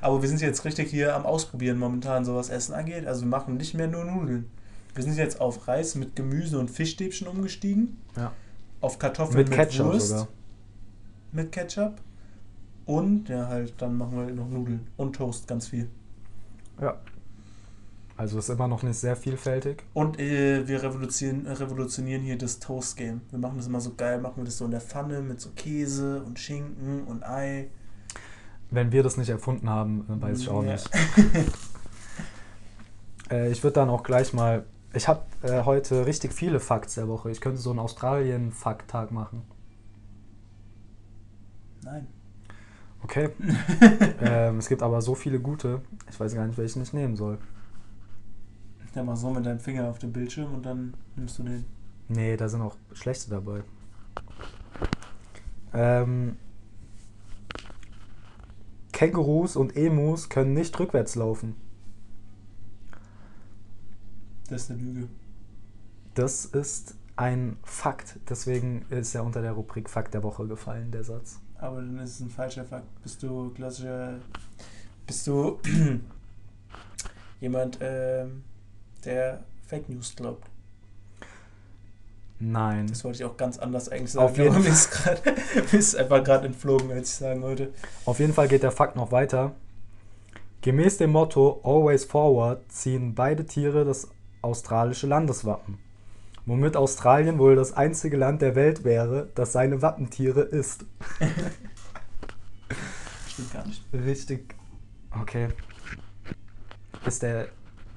Aber 0.00 0.20
wir 0.22 0.28
sind 0.28 0.40
jetzt 0.40 0.64
richtig 0.64 0.90
hier 0.90 1.14
am 1.14 1.24
Ausprobieren 1.24 1.78
momentan, 1.78 2.24
so 2.24 2.34
was 2.34 2.48
Essen 2.48 2.74
angeht. 2.74 3.06
Also 3.06 3.22
wir 3.22 3.28
machen 3.28 3.56
nicht 3.56 3.74
mehr 3.74 3.86
nur 3.88 4.04
Nudeln. 4.04 4.50
Wir 4.94 5.02
sind 5.04 5.16
jetzt 5.16 5.40
auf 5.40 5.68
Reis 5.68 5.94
mit 5.94 6.16
Gemüse 6.16 6.58
und 6.58 6.70
Fischstäbchen 6.70 7.26
umgestiegen. 7.26 7.98
Ja. 8.16 8.32
Auf 8.80 8.98
Kartoffeln 8.98 9.38
Mit 9.38 9.48
mit, 9.50 9.58
Ketchup 9.58 9.86
Wurst. 9.86 10.08
sogar. 10.08 10.28
mit 11.32 11.52
Ketchup. 11.52 12.00
Und 12.84 13.28
ja, 13.28 13.48
halt, 13.48 13.74
dann 13.78 13.96
machen 13.96 14.16
wir 14.16 14.32
noch 14.34 14.48
Nudeln 14.48 14.86
und 14.96 15.16
Toast, 15.16 15.48
ganz 15.48 15.68
viel. 15.68 15.88
Ja. 16.80 16.98
Also 18.16 18.38
ist 18.38 18.48
immer 18.48 18.66
noch 18.66 18.82
nicht 18.82 18.96
sehr 18.96 19.14
vielfältig. 19.14 19.84
Und 19.92 20.18
äh, 20.18 20.66
wir 20.66 20.82
revolutionieren, 20.82 21.46
revolutionieren 21.46 22.22
hier 22.22 22.38
das 22.38 22.58
Toast-Game. 22.60 23.20
Wir 23.30 23.38
machen 23.38 23.58
das 23.58 23.66
immer 23.66 23.80
so 23.80 23.92
geil, 23.94 24.20
machen 24.20 24.38
wir 24.38 24.44
das 24.44 24.56
so 24.56 24.64
in 24.64 24.70
der 24.70 24.80
Pfanne 24.80 25.20
mit 25.20 25.40
so 25.40 25.50
Käse 25.54 26.22
und 26.22 26.38
Schinken 26.38 27.04
und 27.04 27.24
Ei. 27.24 27.68
Wenn 28.70 28.90
wir 28.90 29.02
das 29.02 29.18
nicht 29.18 29.28
erfunden 29.28 29.68
haben, 29.68 30.04
dann 30.08 30.22
weiß 30.22 30.40
ich 30.40 30.48
auch 30.48 30.64
Ja. 30.64 30.72
nicht. 30.72 30.90
Äh, 33.28 33.50
ich 33.50 33.64
würde 33.64 33.74
dann 33.74 33.88
auch 33.90 34.04
gleich 34.04 34.32
mal. 34.32 34.66
Ich 34.94 35.08
habe 35.08 35.22
äh, 35.42 35.64
heute 35.64 36.06
richtig 36.06 36.32
viele 36.32 36.60
Facts 36.60 36.94
der 36.94 37.08
Woche. 37.08 37.28
Ich 37.28 37.40
könnte 37.40 37.58
so 37.60 37.70
einen 37.70 37.80
Australien-Fakt-Tag 37.80 39.10
machen. 39.10 39.42
Nein. 41.82 42.06
Okay. 43.02 43.30
ähm, 44.20 44.58
es 44.58 44.68
gibt 44.68 44.80
aber 44.80 45.02
so 45.02 45.16
viele 45.16 45.40
gute. 45.40 45.82
Ich 46.08 46.20
weiß 46.20 46.36
gar 46.36 46.46
nicht, 46.46 46.56
welchen 46.56 46.82
ich 46.82 46.92
nehmen 46.92 47.16
soll. 47.16 47.38
Ja, 48.96 49.04
mach 49.04 49.16
so 49.16 49.28
mit 49.28 49.44
deinem 49.44 49.60
Finger 49.60 49.90
auf 49.90 49.98
dem 49.98 50.10
Bildschirm 50.10 50.54
und 50.54 50.64
dann 50.64 50.94
nimmst 51.16 51.38
du 51.38 51.42
den. 51.42 51.66
Nee, 52.08 52.34
da 52.34 52.48
sind 52.48 52.62
auch 52.62 52.76
schlechte 52.94 53.28
dabei. 53.28 53.62
Ähm, 55.74 56.36
Kängurus 58.92 59.54
und 59.54 59.76
Emus 59.76 60.30
können 60.30 60.54
nicht 60.54 60.80
rückwärts 60.80 61.14
laufen. 61.14 61.56
Das 64.48 64.62
ist 64.62 64.70
eine 64.70 64.80
Lüge. 64.80 65.08
Das 66.14 66.46
ist 66.46 66.96
ein 67.16 67.58
Fakt. 67.64 68.18
Deswegen 68.30 68.86
ist 68.88 69.14
er 69.14 69.24
unter 69.24 69.42
der 69.42 69.52
Rubrik 69.52 69.90
Fakt 69.90 70.14
der 70.14 70.22
Woche 70.22 70.46
gefallen, 70.46 70.90
der 70.90 71.04
Satz. 71.04 71.38
Aber 71.58 71.82
dann 71.82 71.98
ist 71.98 72.14
es 72.14 72.20
ein 72.20 72.30
falscher 72.30 72.64
Fakt. 72.64 72.86
Bist 73.02 73.22
du 73.22 73.50
klassischer. 73.50 74.20
Bist 75.06 75.26
du 75.26 75.58
jemand, 77.40 77.76
ähm, 77.82 78.42
der 79.06 79.44
Fake 79.66 79.88
News 79.88 80.14
glaubt? 80.16 80.46
Nein. 82.38 82.86
Das 82.88 83.02
wollte 83.04 83.18
ich 83.18 83.24
auch 83.24 83.36
ganz 83.36 83.58
anders 83.58 83.88
eigentlich 83.88 84.12
sagen. 84.12 84.26
Auf 84.26 84.36
jeden 84.38 84.62
grad, 84.90 85.24
mir 85.72 85.78
ist 85.78 85.96
einfach 85.96 86.22
gerade 86.22 86.46
entflogen, 86.46 86.90
als 86.90 87.10
ich 87.10 87.16
sagen 87.16 87.42
wollte. 87.42 87.72
Auf 88.04 88.18
jeden 88.18 88.34
Fall 88.34 88.48
geht 88.48 88.62
der 88.62 88.72
Fakt 88.72 88.96
noch 88.96 89.12
weiter. 89.12 89.52
Gemäß 90.60 90.98
dem 90.98 91.12
Motto 91.12 91.60
Always 91.62 92.04
Forward 92.04 92.60
ziehen 92.70 93.14
beide 93.14 93.46
Tiere 93.46 93.84
das 93.84 94.08
australische 94.42 95.06
Landeswappen. 95.06 95.78
Womit 96.44 96.76
Australien 96.76 97.38
wohl 97.38 97.56
das 97.56 97.72
einzige 97.72 98.16
Land 98.16 98.42
der 98.42 98.54
Welt 98.54 98.84
wäre, 98.84 99.28
das 99.34 99.52
seine 99.52 99.82
Wappentiere 99.82 100.42
isst. 100.42 100.84
Stimmt 103.28 103.52
gar 103.52 103.66
nicht. 103.66 103.82
Richtig. 103.92 104.54
Okay. 105.20 105.48
Ist 107.04 107.22
der. 107.22 107.48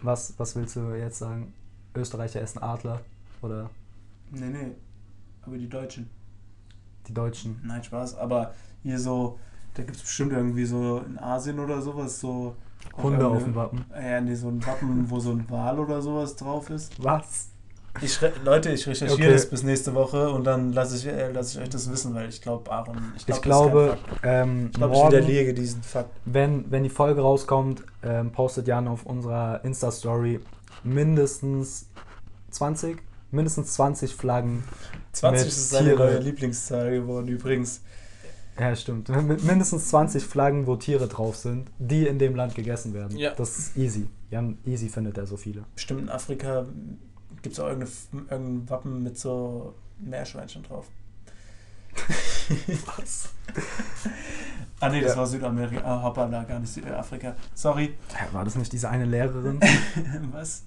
Was, 0.01 0.33
was 0.37 0.55
willst 0.55 0.75
du 0.75 0.93
jetzt 0.93 1.19
sagen? 1.19 1.53
Österreicher 1.95 2.41
essen 2.41 2.61
Adler? 2.61 3.01
Oder 3.41 3.69
Nee, 4.31 4.49
nee. 4.49 4.71
Aber 5.41 5.57
die 5.57 5.67
Deutschen. 5.69 6.09
die 7.07 7.13
Deutschen? 7.13 7.59
Nein, 7.65 7.83
Spaß. 7.83 8.15
Aber 8.17 8.53
hier 8.83 8.99
so, 8.99 9.39
da 9.73 9.83
gibt 9.83 9.95
es 9.97 10.03
bestimmt 10.03 10.31
irgendwie 10.33 10.65
so 10.65 10.99
in 10.99 11.17
Asien 11.17 11.59
oder 11.59 11.81
sowas 11.81 12.19
so. 12.19 12.55
Hunde 12.95 13.27
auf 13.27 13.43
dem 13.43 13.55
Wappen. 13.55 13.85
Ja, 13.93 14.21
nee, 14.21 14.35
so 14.35 14.47
ein 14.49 14.65
Wappen, 14.65 15.09
wo 15.09 15.19
so 15.19 15.31
ein 15.31 15.49
Wal 15.49 15.79
oder 15.79 16.01
sowas 16.01 16.35
drauf 16.35 16.69
ist. 16.69 17.01
Was? 17.03 17.49
Ich 18.01 18.19
Leute, 18.45 18.69
ich 18.71 18.87
recherchiere 18.87 19.13
Okay. 19.19 19.31
das 19.33 19.49
bis 19.49 19.63
nächste 19.63 19.93
Woche 19.93 20.29
und 20.29 20.43
dann 20.45 20.71
lasse 20.73 20.95
ich, 20.95 21.05
äh, 21.07 21.31
lasse 21.31 21.57
ich 21.57 21.63
euch 21.63 21.69
das 21.69 21.89
wissen, 21.91 22.13
weil 22.13 22.29
ich 22.29 22.41
glaube, 22.41 22.71
Aaron. 22.71 22.97
Ich, 23.17 23.25
glaub, 23.25 23.37
Ich 23.37 23.41
glaube, 23.41 23.97
Fakt. 24.09 24.19
ähm, 24.23 24.67
ich, 24.71 24.77
glaube, 24.77 24.93
ich 24.93 24.99
morgen, 24.99 25.11
widerlege 25.17 25.53
diesen 25.53 25.81
Fakt. 25.83 26.09
wenn, 26.25 26.69
wenn 26.71 26.83
die 26.83 26.89
Folge 26.89 27.21
rauskommt, 27.21 27.83
ähm, 28.03 28.31
postet 28.31 28.67
Jan 28.67 28.87
auf 28.87 29.05
unserer 29.05 29.63
Insta-Story 29.65 30.39
mindestens 30.83 31.87
20, 32.51 32.97
mindestens 33.31 33.73
20 33.73 34.15
Flaggen 34.15 34.63
20 35.13 35.39
Mit 35.45 35.47
ist 35.49 35.69
seine 35.69 35.87
Tiere. 35.89 35.97
neue 36.05 36.19
Lieblingszahl 36.19 36.91
geworden 36.91 37.27
übrigens. 37.27 37.81
Ja, 38.59 38.75
stimmt. 38.75 39.09
Mit 39.27 39.43
mindestens 39.43 39.89
20 39.89 40.23
Flaggen, 40.23 40.67
wo 40.67 40.75
Tiere 40.75 41.07
drauf 41.07 41.35
sind, 41.37 41.69
die 41.79 42.05
in 42.07 42.19
dem 42.19 42.35
Land 42.35 42.55
gegessen 42.55 42.93
werden. 42.93 43.17
Ja. 43.17 43.33
Das 43.35 43.57
ist 43.57 43.77
easy. 43.77 44.07
Jan, 44.29 44.57
easy 44.65 44.89
findet 44.89 45.17
er 45.17 45.25
so 45.25 45.37
viele. 45.37 45.63
Bestimmt 45.75 46.01
in 46.01 46.09
Afrika 46.09 46.65
gibt 47.41 47.53
es 47.53 47.59
auch 47.59 47.67
irgendein 47.67 48.69
Wappen 48.69 49.03
mit 49.03 49.17
so 49.17 49.73
Meerschweinchen 49.99 50.63
drauf. 50.63 50.87
Was? 52.97 53.29
Ah 54.79 54.89
nee, 54.89 55.01
das 55.01 55.11
Ja. 55.11 55.17
war 55.17 55.27
Südamerika. 55.27 55.81
Ah, 55.83 56.03
hoppala, 56.03 56.43
gar 56.43 56.59
nicht 56.59 56.71
Südafrika. 56.71 57.35
Sorry. 57.53 57.97
War 58.31 58.45
das 58.45 58.55
nicht 58.55 58.71
diese 58.71 58.89
eine 58.89 59.05
Lehrerin? 59.05 59.59
Was? 60.31 60.63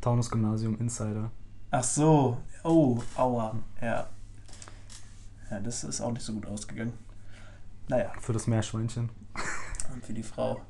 Taunus 0.00 0.30
Gymnasium 0.30 0.76
Insider. 0.78 1.30
Ach 1.70 1.84
so. 1.84 2.38
Oh, 2.64 3.00
aua. 3.16 3.54
Ja. 3.80 4.08
Ja, 5.50 5.60
das 5.60 5.84
ist 5.84 6.00
auch 6.00 6.12
nicht 6.12 6.24
so 6.24 6.32
gut 6.34 6.46
ausgegangen. 6.46 6.92
Naja, 7.88 8.12
Für 8.20 8.32
das 8.32 8.46
Meerschweinchen. 8.46 9.08
und 9.92 10.04
für 10.04 10.12
die 10.12 10.22
Frau. 10.22 10.60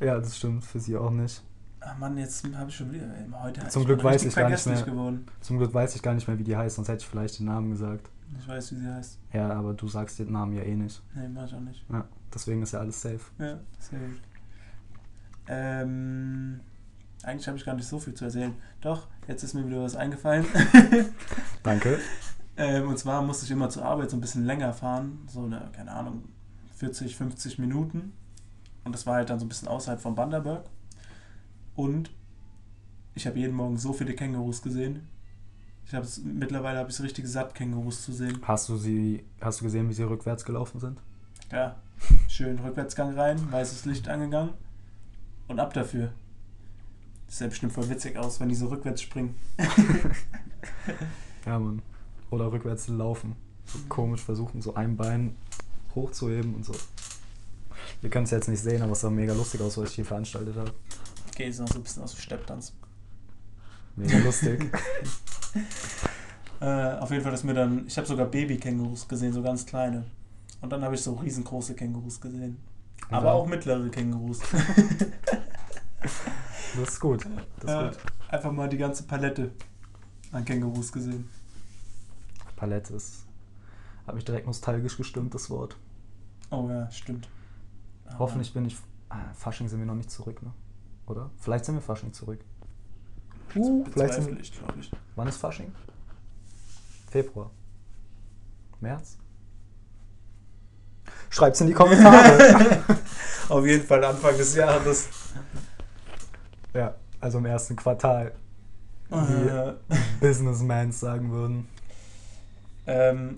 Ja, 0.00 0.18
das 0.18 0.36
stimmt. 0.36 0.64
Für 0.64 0.80
sie 0.80 0.96
auch 0.96 1.10
nicht. 1.10 1.42
Ach 1.88 1.96
Mann, 1.98 2.18
jetzt 2.18 2.44
habe 2.56 2.68
ich 2.68 2.76
schon 2.76 2.92
wieder. 2.92 3.06
Heute 3.40 3.68
Zum 3.68 3.84
Glück 3.84 4.02
weiß 4.02 4.24
ich 4.24 4.34
gar 4.34 4.50
nicht 4.50 4.66
mehr. 4.66 4.82
geworden. 4.82 5.26
Zum 5.40 5.58
Glück 5.58 5.72
weiß 5.72 5.94
ich 5.94 6.02
gar 6.02 6.14
nicht 6.14 6.26
mehr, 6.26 6.36
wie 6.38 6.42
die 6.42 6.56
heißt, 6.56 6.76
sonst 6.76 6.88
hätte 6.88 7.02
ich 7.02 7.06
vielleicht 7.06 7.38
den 7.38 7.46
Namen 7.46 7.70
gesagt. 7.70 8.10
Ich 8.38 8.48
weiß, 8.48 8.72
wie 8.72 8.76
sie 8.76 8.92
heißt. 8.92 9.18
Ja, 9.32 9.50
aber 9.52 9.72
du 9.72 9.86
sagst 9.86 10.18
den 10.18 10.32
Namen 10.32 10.52
ja 10.52 10.62
eh 10.62 10.74
nicht. 10.74 11.00
Nee, 11.14 11.28
mach 11.28 11.46
ich 11.46 11.54
auch 11.54 11.60
nicht. 11.60 11.84
Ja, 11.88 12.04
deswegen 12.34 12.62
ist 12.62 12.72
ja 12.72 12.80
alles 12.80 13.00
safe. 13.00 13.20
Ja, 13.38 13.54
gut. 13.54 14.20
Ähm, 15.48 16.58
eigentlich 17.22 17.46
habe 17.46 17.56
ich 17.56 17.64
gar 17.64 17.76
nicht 17.76 17.86
so 17.86 18.00
viel 18.00 18.14
zu 18.14 18.24
erzählen. 18.24 18.54
Doch, 18.80 19.06
jetzt 19.28 19.44
ist 19.44 19.54
mir 19.54 19.64
wieder 19.64 19.82
was 19.82 19.94
eingefallen. 19.94 20.44
Danke. 21.62 22.00
ähm, 22.56 22.88
und 22.88 22.98
zwar 22.98 23.22
musste 23.22 23.44
ich 23.44 23.52
immer 23.52 23.70
zur 23.70 23.84
Arbeit 23.84 24.10
so 24.10 24.16
ein 24.16 24.20
bisschen 24.20 24.44
länger 24.44 24.72
fahren. 24.72 25.20
So 25.28 25.44
eine, 25.44 25.70
keine 25.72 25.92
Ahnung, 25.92 26.24
40, 26.74 27.16
50 27.16 27.60
Minuten. 27.60 28.12
Und 28.82 28.92
das 28.92 29.06
war 29.06 29.14
halt 29.14 29.30
dann 29.30 29.38
so 29.38 29.44
ein 29.44 29.48
bisschen 29.48 29.68
außerhalb 29.68 30.00
von 30.00 30.16
Banderberg. 30.16 30.64
Und 31.76 32.10
ich 33.14 33.26
habe 33.26 33.38
jeden 33.38 33.54
Morgen 33.54 33.76
so 33.76 33.92
viele 33.92 34.14
Kängurus 34.14 34.62
gesehen. 34.62 35.06
Ich 35.86 35.94
habe 35.94 36.04
es 36.04 36.18
mittlerweile 36.18 36.78
habe 36.78 36.90
ich 36.90 36.96
es 36.96 37.02
richtig 37.02 37.28
satt, 37.28 37.54
Kängurus 37.54 38.02
zu 38.02 38.12
sehen. 38.12 38.40
Hast 38.42 38.68
du 38.68 38.76
sie, 38.76 39.24
hast 39.40 39.60
du 39.60 39.64
gesehen, 39.64 39.88
wie 39.88 39.94
sie 39.94 40.02
rückwärts 40.02 40.44
gelaufen 40.44 40.80
sind? 40.80 40.98
Ja, 41.52 41.76
schön 42.28 42.58
Rückwärtsgang 42.58 43.14
rein, 43.16 43.52
weißes 43.52 43.84
Licht 43.84 44.08
angegangen 44.08 44.54
und 45.46 45.60
ab 45.60 45.72
dafür. 45.74 46.12
Das 47.26 47.38
sieht 47.38 47.50
bestimmt 47.50 47.72
voll 47.72 47.88
witzig 47.88 48.16
aus, 48.16 48.40
wenn 48.40 48.48
die 48.48 48.54
so 48.54 48.66
rückwärts 48.66 49.02
springen. 49.02 49.36
Ja, 51.46 51.60
Mann. 51.60 51.80
Oder 52.30 52.50
rückwärts 52.50 52.88
laufen. 52.88 53.36
So 53.66 53.78
komisch 53.88 54.20
versuchen, 54.20 54.60
so 54.60 54.74
ein 54.74 54.96
Bein 54.96 55.36
hochzuheben 55.94 56.54
und 56.54 56.64
so. 56.64 56.74
Ihr 58.02 58.10
könnt 58.10 58.26
es 58.26 58.32
jetzt 58.32 58.48
nicht 58.48 58.60
sehen, 58.60 58.82
aber 58.82 58.92
es 58.92 59.00
sah 59.00 59.10
mega 59.10 59.32
lustig 59.32 59.60
aus, 59.60 59.78
was 59.78 59.90
ich 59.90 59.94
hier 59.94 60.04
veranstaltet 60.04 60.56
habe. 60.56 60.72
Okay, 61.36 61.50
sieht 61.50 61.60
noch 61.60 61.68
so 61.68 61.78
ein 61.78 61.82
bisschen 61.82 62.02
aus 62.02 62.16
wie 62.16 62.22
Stepptanz. 62.22 62.72
Mega 63.94 64.16
lustig. 64.18 64.72
Äh, 66.58 66.94
auf 67.00 67.10
jeden 67.10 67.22
Fall 67.22 67.34
ist 67.34 67.44
mir 67.44 67.52
dann, 67.52 67.86
ich 67.86 67.98
habe 67.98 68.06
sogar 68.06 68.24
Baby-Kängurus 68.24 69.06
gesehen, 69.06 69.30
so 69.34 69.42
ganz 69.42 69.66
kleine. 69.66 70.06
Und 70.62 70.70
dann 70.72 70.82
habe 70.82 70.94
ich 70.94 71.02
so 71.02 71.12
riesengroße 71.12 71.74
Kängurus 71.74 72.18
gesehen. 72.18 72.56
Aber 73.10 73.26
Ja. 73.26 73.32
auch 73.34 73.46
mittlere 73.46 73.86
Kängurus. 73.90 74.40
Das 76.00 76.88
ist 76.88 77.00
gut. 77.00 77.26
Das 77.60 77.70
Äh, 77.70 77.90
ist 77.90 78.00
gut. 78.02 78.12
einfach 78.30 78.52
mal 78.52 78.68
die 78.70 78.78
ganze 78.78 79.02
Palette 79.02 79.50
an 80.32 80.46
Kängurus 80.46 80.90
gesehen. 80.92 81.28
Palette 82.56 82.94
ist. 82.94 83.26
Hat 84.06 84.14
mich 84.14 84.24
direkt 84.24 84.46
nostalgisch 84.46 84.96
gestimmt, 84.96 85.34
das 85.34 85.50
Wort. 85.50 85.76
Oh 86.50 86.68
ja, 86.70 86.90
stimmt. 86.90 87.28
Aber 88.06 88.18
Hoffentlich 88.20 88.54
bin 88.54 88.64
ich. 88.64 88.76
Ah, 89.10 89.32
Fasching 89.34 89.68
sind 89.68 89.78
wir 89.78 89.86
noch 89.86 89.94
nicht 89.94 90.10
zurück, 90.10 90.42
ne? 90.42 90.52
Oder? 91.06 91.30
Vielleicht 91.38 91.64
sind 91.64 91.76
wir 91.76 91.82
Fasching 91.82 92.12
zurück. 92.12 92.40
Uh, 93.54 93.84
vielleicht 93.90 94.14
sind, 94.14 94.40
ich, 94.40 94.52
glaube 94.52 94.74
ich. 94.80 94.90
wann 95.14 95.28
ist 95.28 95.38
Fasching? 95.38 95.72
Februar. 97.10 97.50
März? 98.80 99.16
Schreibt's 101.30 101.60
in 101.60 101.68
die 101.68 101.72
Kommentare. 101.72 102.82
Auf 103.48 103.64
jeden 103.64 103.86
Fall 103.86 104.04
Anfang 104.04 104.36
des 104.36 104.54
Jahres. 104.54 105.08
ja, 106.74 106.94
also 107.20 107.38
im 107.38 107.46
ersten 107.46 107.76
Quartal. 107.76 108.32
Wie 109.08 109.96
Businessmans 110.20 110.98
sagen 110.98 111.30
würden. 111.30 111.68
Ähm, 112.86 113.36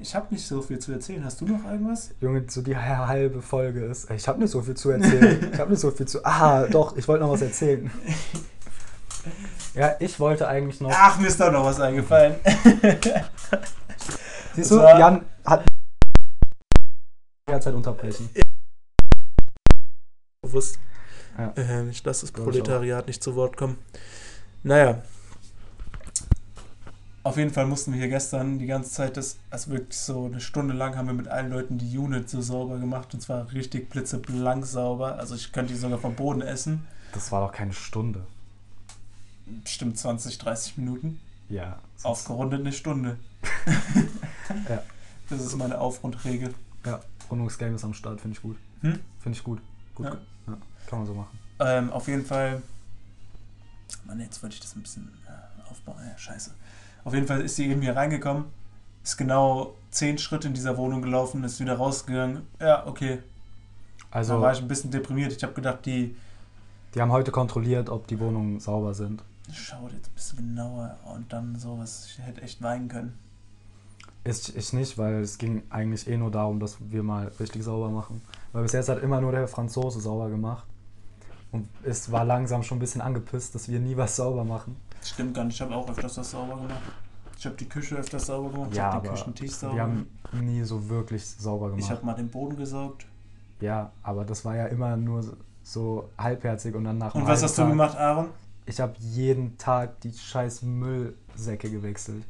ich 0.00 0.14
habe 0.14 0.26
nicht 0.30 0.46
so 0.46 0.62
viel 0.62 0.78
zu 0.78 0.92
erzählen. 0.92 1.24
Hast 1.24 1.40
du 1.40 1.46
noch 1.46 1.64
irgendwas? 1.64 2.10
Junge, 2.20 2.44
so 2.48 2.62
die 2.62 2.76
halbe 2.76 3.42
Folge 3.42 3.84
ist. 3.84 4.10
Ich 4.10 4.26
habe 4.26 4.40
nicht 4.40 4.50
so 4.50 4.62
viel 4.62 4.74
zu 4.74 4.90
erzählen. 4.90 5.48
Ich 5.52 5.58
habe 5.58 5.70
nicht 5.70 5.80
so 5.80 5.90
viel 5.90 6.06
zu. 6.06 6.24
Ah, 6.24 6.66
doch, 6.66 6.96
ich 6.96 7.06
wollte 7.06 7.24
noch 7.24 7.32
was 7.32 7.42
erzählen. 7.42 7.90
Ja, 9.74 9.94
ich 10.00 10.18
wollte 10.18 10.48
eigentlich 10.48 10.80
noch. 10.80 10.90
Ach, 10.92 11.20
mir 11.20 11.28
ist 11.28 11.38
doch 11.38 11.52
noch 11.52 11.64
was 11.64 11.78
eingefallen. 11.78 12.36
Siehst 14.54 14.70
du, 14.70 14.78
Jan 14.78 15.24
hat 15.44 15.64
derzeit 17.46 17.74
unterbrechen. 17.74 18.30
Bewusst. 20.42 20.78
Ja. 21.38 21.52
Ähm, 21.56 21.90
ich 21.90 22.02
lasse 22.02 22.22
das 22.22 22.32
Proletariat 22.32 23.06
nicht 23.06 23.22
zu 23.22 23.36
Wort 23.36 23.56
kommen. 23.56 23.78
Naja. 24.62 25.02
Auf 27.22 27.36
jeden 27.36 27.52
Fall 27.52 27.66
mussten 27.66 27.92
wir 27.92 27.98
hier 27.98 28.08
gestern 28.08 28.58
die 28.58 28.66
ganze 28.66 28.90
Zeit, 28.90 29.16
das, 29.18 29.36
also 29.50 29.70
wirklich 29.72 29.98
so 29.98 30.24
eine 30.24 30.40
Stunde 30.40 30.72
lang 30.72 30.96
haben 30.96 31.06
wir 31.06 31.12
mit 31.12 31.28
allen 31.28 31.50
Leuten 31.50 31.76
die 31.76 31.98
Unit 31.98 32.30
so 32.30 32.40
sauber 32.40 32.78
gemacht 32.78 33.12
und 33.12 33.20
zwar 33.20 33.52
richtig 33.52 33.90
blitzeblank 33.90 34.64
sauber. 34.64 35.18
Also 35.18 35.34
ich 35.34 35.52
könnte 35.52 35.74
die 35.74 35.78
sogar 35.78 35.98
vom 35.98 36.14
Boden 36.14 36.40
essen. 36.40 36.86
Das 37.12 37.30
war 37.30 37.46
doch 37.46 37.52
keine 37.52 37.74
Stunde. 37.74 38.24
Bestimmt 39.64 39.98
20, 39.98 40.38
30 40.38 40.78
Minuten. 40.78 41.20
Ja. 41.50 41.78
Aufgerundet 42.02 42.60
eine 42.60 42.72
Stunde. 42.72 43.18
Ja. 44.68 44.82
Das 45.28 45.40
ist 45.42 45.56
meine 45.56 45.78
Aufrundregel. 45.78 46.52
Ja, 46.84 46.98
Rundungsgame 47.30 47.76
ist 47.76 47.84
am 47.84 47.94
Start, 47.94 48.20
finde 48.20 48.36
ich 48.36 48.42
gut. 48.42 48.56
Hm? 48.80 48.98
Finde 49.20 49.38
ich 49.38 49.44
gut. 49.44 49.60
Gut. 49.94 50.06
Ja. 50.06 50.12
Ja. 50.48 50.58
kann 50.88 50.98
man 50.98 51.06
so 51.06 51.14
machen. 51.14 51.38
Ähm, 51.60 51.90
auf 51.92 52.08
jeden 52.08 52.24
Fall. 52.24 52.60
Mann, 54.04 54.18
jetzt 54.18 54.42
wollte 54.42 54.54
ich 54.54 54.60
das 54.60 54.74
ein 54.74 54.82
bisschen 54.82 55.08
äh, 55.28 55.70
aufbauen. 55.70 55.98
Ja, 56.04 56.18
scheiße. 56.18 56.50
Auf 57.04 57.14
jeden 57.14 57.26
Fall 57.26 57.40
ist 57.40 57.56
sie 57.56 57.68
eben 57.68 57.82
hier 57.82 57.96
reingekommen, 57.96 58.44
ist 59.02 59.16
genau 59.16 59.74
zehn 59.90 60.18
Schritte 60.18 60.48
in 60.48 60.54
dieser 60.54 60.76
Wohnung 60.76 61.02
gelaufen, 61.02 61.42
ist 61.44 61.60
wieder 61.60 61.74
rausgegangen. 61.74 62.42
Ja, 62.60 62.86
okay. 62.86 63.18
Also, 64.10 64.34
da 64.34 64.40
war 64.40 64.52
ich 64.52 64.60
ein 64.60 64.68
bisschen 64.68 64.90
deprimiert. 64.90 65.32
Ich 65.32 65.42
habe 65.42 65.54
gedacht, 65.54 65.86
die 65.86 66.14
die 66.94 67.00
haben 67.00 67.12
heute 67.12 67.30
kontrolliert, 67.30 67.88
ob 67.88 68.08
die 68.08 68.18
Wohnungen 68.18 68.58
sauber 68.58 68.94
sind. 68.94 69.22
schaut 69.52 69.92
jetzt 69.92 70.08
ein 70.08 70.14
bisschen 70.14 70.38
genauer 70.38 70.96
und 71.14 71.32
dann 71.32 71.56
sowas. 71.56 72.06
Ich 72.06 72.18
hätte 72.24 72.42
echt 72.42 72.60
weinen 72.62 72.88
können. 72.88 73.16
Ist 74.24 74.54
ich 74.56 74.72
nicht, 74.72 74.98
weil 74.98 75.20
es 75.20 75.38
ging 75.38 75.62
eigentlich 75.70 76.08
eh 76.08 76.16
nur 76.16 76.30
darum, 76.30 76.58
dass 76.58 76.76
wir 76.80 77.02
mal 77.02 77.30
richtig 77.38 77.62
sauber 77.62 77.90
machen. 77.90 78.20
Weil 78.52 78.64
bis 78.64 78.72
jetzt 78.72 78.88
hat 78.88 79.02
immer 79.02 79.20
nur 79.20 79.30
der 79.30 79.46
Franzose 79.46 80.00
sauber 80.00 80.28
gemacht. 80.28 80.64
Und 81.52 81.68
es 81.84 82.10
war 82.12 82.24
langsam 82.24 82.62
schon 82.62 82.76
ein 82.78 82.80
bisschen 82.80 83.00
angepisst, 83.00 83.54
dass 83.54 83.68
wir 83.68 83.80
nie 83.80 83.96
was 83.96 84.16
sauber 84.16 84.44
machen. 84.44 84.76
Stimmt 85.02 85.34
gar 85.34 85.44
nicht, 85.44 85.54
ich 85.56 85.60
habe 85.62 85.74
auch 85.74 85.88
öfters 85.88 86.14
das 86.14 86.30
sauber 86.30 86.56
gemacht. 86.56 86.80
Ich 87.38 87.46
habe 87.46 87.56
die 87.56 87.68
Küche 87.68 87.96
öfters 87.96 88.26
sauber 88.26 88.50
gemacht, 88.50 88.68
ich 88.72 88.76
Ja, 88.76 88.92
habe 88.92 89.08
den 89.08 89.14
Küchentisch 89.16 89.50
sauber 89.52 89.74
wir 89.76 89.82
haben 89.82 90.06
nie 90.42 90.62
so 90.62 90.88
wirklich 90.88 91.26
sauber 91.26 91.70
Ich 91.70 91.76
gemacht. 91.76 91.90
habe 91.90 92.06
mal 92.06 92.14
den 92.14 92.28
Boden 92.28 92.56
gesaugt. 92.56 93.06
Ja, 93.60 93.90
aber 94.02 94.24
das 94.24 94.44
war 94.44 94.56
ja 94.56 94.66
immer 94.66 94.96
nur 94.96 95.24
so- 95.62 96.08
halbherzig 96.18 96.74
und 96.74 96.84
dann 96.84 96.98
nach 96.98 97.14
Und 97.14 97.26
was 97.26 97.42
hast 97.42 97.56
du 97.58 97.62
Tag- 97.62 97.70
gemacht, 97.70 97.96
Aaron? 97.96 98.28
Ich 98.66 98.78
habe 98.80 98.94
jeden 98.98 99.56
Tag 99.58 100.00
die 100.02 100.12
scheiß 100.12 100.62
Müllsäcke 100.62 101.70
gewechselt. 101.70 102.24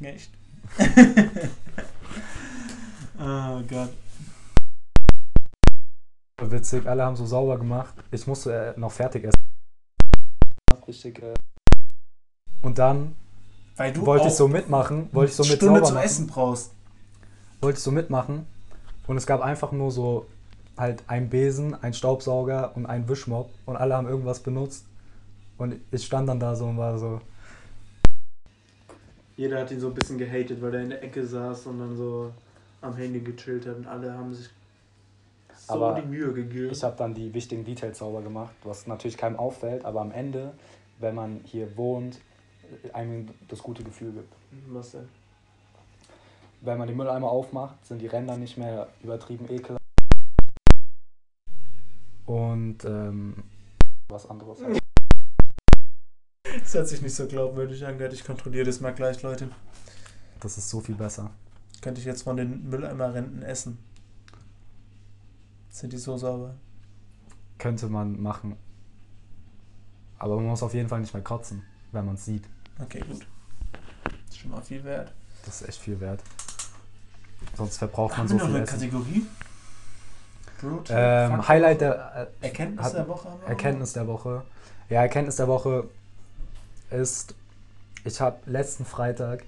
Echt? 0.00 0.30
oh 3.18 3.60
Gott. 3.68 3.90
Witzig, 6.42 6.86
alle 6.86 7.04
haben 7.04 7.16
so 7.16 7.26
sauber 7.26 7.58
gemacht. 7.58 7.94
Ich 8.10 8.26
musste 8.26 8.74
äh, 8.76 8.80
noch 8.80 8.92
fertig 8.92 9.24
essen. 9.24 9.34
Richtig, 10.88 11.22
äh, 11.22 11.34
und 12.62 12.78
dann 12.78 13.14
Weil 13.76 13.92
du 13.92 14.04
wollte 14.06 14.28
ich 14.28 14.34
so 14.34 14.48
mitmachen, 14.48 15.08
wollte 15.12 15.30
ich 15.30 15.36
so 15.36 15.42
mit 15.44 15.52
Stunde 15.52 15.74
sauber 15.76 15.86
zu 15.88 15.94
machen. 15.94 16.04
essen 16.04 16.26
brauchst. 16.26 16.72
wollte 17.60 17.78
ich 17.78 17.82
so 17.82 17.90
mitmachen 17.90 18.46
und 19.06 19.16
es 19.16 19.26
gab 19.26 19.40
einfach 19.42 19.72
nur 19.72 19.90
so 19.90 20.26
halt 20.76 21.02
ein 21.06 21.28
Besen, 21.28 21.74
ein 21.82 21.92
Staubsauger 21.94 22.74
und 22.76 22.86
ein 22.86 23.08
Wischmopp 23.08 23.50
und 23.66 23.76
alle 23.76 23.94
haben 23.96 24.08
irgendwas 24.08 24.40
benutzt 24.40 24.86
und 25.58 25.76
ich 25.90 26.04
stand 26.04 26.28
dann 26.28 26.40
da 26.40 26.54
so 26.56 26.66
und 26.66 26.78
war 26.78 26.98
so, 26.98 27.20
Jeder 29.36 29.60
hat 29.60 29.70
ihn 29.70 29.80
so 29.80 29.88
ein 29.88 29.94
bisschen 29.94 30.18
gehatet, 30.18 30.60
weil 30.60 30.74
er 30.74 30.82
in 30.82 30.90
der 30.90 31.02
Ecke 31.02 31.24
saß 31.26 31.66
und 31.66 31.78
dann 31.78 31.96
so 31.96 32.32
am 32.82 32.94
Handy 32.96 33.20
gechillt 33.20 33.66
hat 33.66 33.76
und 33.76 33.86
alle 33.86 34.12
haben 34.12 34.34
sich 34.34 34.50
so 35.70 35.84
Aber 35.84 36.00
die 36.00 36.06
Mühe 36.06 36.32
gegeben. 36.32 36.70
ich 36.70 36.82
habe 36.82 36.96
dann 36.96 37.14
die 37.14 37.32
wichtigen 37.32 37.64
Details 37.64 37.98
sauber 37.98 38.22
gemacht, 38.22 38.54
was 38.64 38.86
natürlich 38.86 39.16
keinem 39.16 39.36
auffällt, 39.36 39.84
aber 39.84 40.00
am 40.00 40.10
Ende, 40.10 40.52
wenn 40.98 41.14
man 41.14 41.40
hier 41.44 41.76
wohnt, 41.76 42.20
einem 42.92 43.28
das 43.48 43.62
gute 43.62 43.82
Gefühl 43.82 44.12
gibt. 44.12 44.32
Was 44.68 44.92
denn? 44.92 45.08
Wenn 46.60 46.78
man 46.78 46.88
die 46.88 46.94
Mülleimer 46.94 47.30
aufmacht, 47.30 47.84
sind 47.86 48.02
die 48.02 48.06
Ränder 48.06 48.36
nicht 48.36 48.58
mehr 48.58 48.88
übertrieben 49.02 49.46
ekelhaft. 49.48 49.80
Und 52.26 52.84
ähm, 52.84 53.42
was 54.08 54.28
anderes. 54.28 54.58
Das 56.44 56.74
hört 56.74 56.88
sich 56.88 57.00
nicht 57.02 57.14
so 57.14 57.26
glaubwürdig 57.26 57.84
an? 57.86 57.98
Ich 58.12 58.24
kontrolliere 58.24 58.66
das 58.66 58.80
mal 58.80 58.92
gleich, 58.92 59.22
Leute. 59.22 59.50
Das 60.40 60.58
ist 60.58 60.68
so 60.68 60.80
viel 60.80 60.94
besser. 60.94 61.30
Könnte 61.80 62.00
ich 62.00 62.06
jetzt 62.06 62.22
von 62.22 62.36
den 62.36 62.68
Mülleimerrenten 62.68 63.42
essen? 63.42 63.78
Sind 65.80 65.94
die 65.94 65.98
so 65.98 66.18
sauber? 66.18 66.54
Könnte 67.56 67.86
man 67.88 68.20
machen. 68.20 68.56
Aber 70.18 70.36
man 70.36 70.44
muss 70.46 70.62
auf 70.62 70.74
jeden 70.74 70.90
Fall 70.90 71.00
nicht 71.00 71.14
mehr 71.14 71.22
kotzen, 71.22 71.62
wenn 71.92 72.04
man 72.04 72.16
es 72.16 72.26
sieht. 72.26 72.44
Okay, 72.78 73.00
gut. 73.00 73.26
Ist 74.28 74.38
schon 74.38 74.50
mal 74.50 74.60
viel 74.60 74.84
wert. 74.84 75.14
Das 75.46 75.62
ist 75.62 75.68
echt 75.68 75.80
viel 75.80 75.98
wert. 76.00 76.22
Sonst 77.56 77.78
verbraucht 77.78 78.10
man 78.10 78.18
Haben 78.18 78.28
so 78.28 78.34
wir 78.34 78.38
noch 78.40 78.46
viel 78.48 78.56
eine 78.56 78.64
Essen. 78.64 78.74
Kategorie? 78.80 79.26
Ähm. 80.90 81.48
Highlight 81.48 81.80
der 81.80 82.28
äh, 82.42 82.46
Erkenntnis 82.46 82.84
hat- 82.84 82.94
der 82.94 83.08
Woche 83.08 83.28
Erkenntnis 83.46 83.92
der 83.94 84.06
Woche. 84.06 84.42
Ja, 84.90 85.00
Erkenntnis 85.00 85.36
der 85.36 85.48
Woche 85.48 85.88
ist, 86.90 87.34
ich 88.04 88.20
habe 88.20 88.36
letzten 88.44 88.84
Freitag 88.84 89.44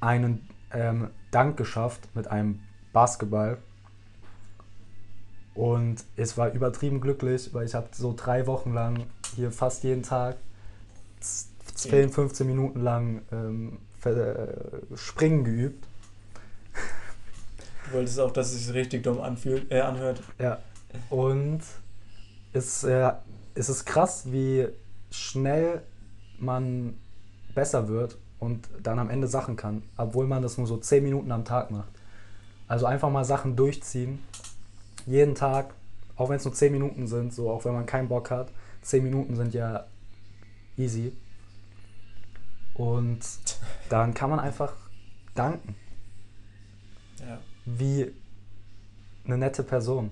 einen 0.00 0.46
ähm, 0.72 1.08
Dank 1.30 1.56
geschafft 1.56 2.14
mit 2.14 2.28
einem 2.28 2.60
Basketball. 2.92 3.56
Und 5.58 6.04
es 6.14 6.38
war 6.38 6.52
übertrieben 6.52 7.00
glücklich, 7.00 7.52
weil 7.52 7.66
ich 7.66 7.74
habe 7.74 7.88
so 7.90 8.14
drei 8.16 8.46
Wochen 8.46 8.74
lang 8.74 9.06
hier 9.34 9.50
fast 9.50 9.82
jeden 9.82 10.04
Tag 10.04 10.36
z- 11.18 11.48
10, 11.74 12.10
15 12.10 12.46
Minuten 12.46 12.80
lang 12.80 13.22
ähm, 13.32 13.78
äh, 14.04 14.96
Springen 14.96 15.42
geübt. 15.42 15.84
Du 17.86 17.96
wolltest 17.96 18.20
auch, 18.20 18.30
dass 18.30 18.52
es 18.52 18.66
sich 18.66 18.74
richtig 18.74 19.02
dumm 19.02 19.20
anfühlt, 19.20 19.68
äh, 19.72 19.80
anhört. 19.80 20.22
Ja. 20.38 20.58
Und 21.10 21.62
es, 22.52 22.84
äh, 22.84 23.10
es 23.56 23.68
ist 23.68 23.84
krass, 23.84 24.30
wie 24.30 24.68
schnell 25.10 25.82
man 26.38 26.94
besser 27.56 27.88
wird 27.88 28.16
und 28.38 28.68
dann 28.80 29.00
am 29.00 29.10
Ende 29.10 29.26
Sachen 29.26 29.56
kann, 29.56 29.82
obwohl 29.96 30.28
man 30.28 30.40
das 30.40 30.56
nur 30.56 30.68
so 30.68 30.76
10 30.76 31.02
Minuten 31.02 31.32
am 31.32 31.44
Tag 31.44 31.72
macht. 31.72 31.88
Also 32.68 32.86
einfach 32.86 33.10
mal 33.10 33.24
Sachen 33.24 33.56
durchziehen. 33.56 34.22
Jeden 35.08 35.34
Tag, 35.34 35.74
auch 36.16 36.28
wenn 36.28 36.36
es 36.36 36.44
nur 36.44 36.52
10 36.52 36.70
Minuten 36.70 37.06
sind, 37.06 37.32
so 37.32 37.50
auch 37.50 37.64
wenn 37.64 37.72
man 37.72 37.86
keinen 37.86 38.08
Bock 38.08 38.30
hat. 38.30 38.52
10 38.82 39.02
Minuten 39.02 39.36
sind 39.36 39.54
ja 39.54 39.86
easy. 40.76 41.16
Und 42.74 43.20
dann 43.88 44.12
kann 44.12 44.28
man 44.28 44.38
einfach 44.38 44.74
danken. 45.34 45.74
Ja, 47.20 47.38
Wie 47.64 48.12
eine 49.24 49.38
nette 49.38 49.62
Person. 49.62 50.10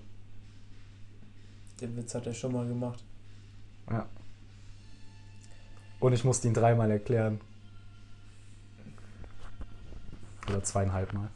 den 1.82 1.94
Witz 1.94 2.14
hat 2.14 2.26
er 2.26 2.32
schon 2.32 2.52
mal 2.54 2.66
gemacht. 2.66 3.04
Ja. 3.90 4.06
Und 6.00 6.14
ich 6.14 6.24
musste 6.24 6.48
ihn 6.48 6.54
dreimal 6.54 6.90
erklären. 6.90 7.38
Oder 10.48 10.62
zweieinhalb 10.62 11.12
Mal. 11.12 11.28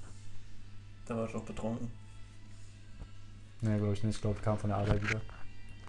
Da 1.05 1.15
war 1.15 1.29
ich 1.29 1.35
auch 1.35 1.45
betrunken. 1.45 1.91
Nee, 3.63 3.77
glaube 3.79 3.93
ich 3.93 4.03
nicht. 4.05 4.17
Ich 4.17 4.21
glaube, 4.23 4.37
ich 4.39 4.43
kam 4.45 4.59
von 4.59 4.71
der 4.71 4.79
Arbeit 4.79 5.03
wieder. 5.03 5.21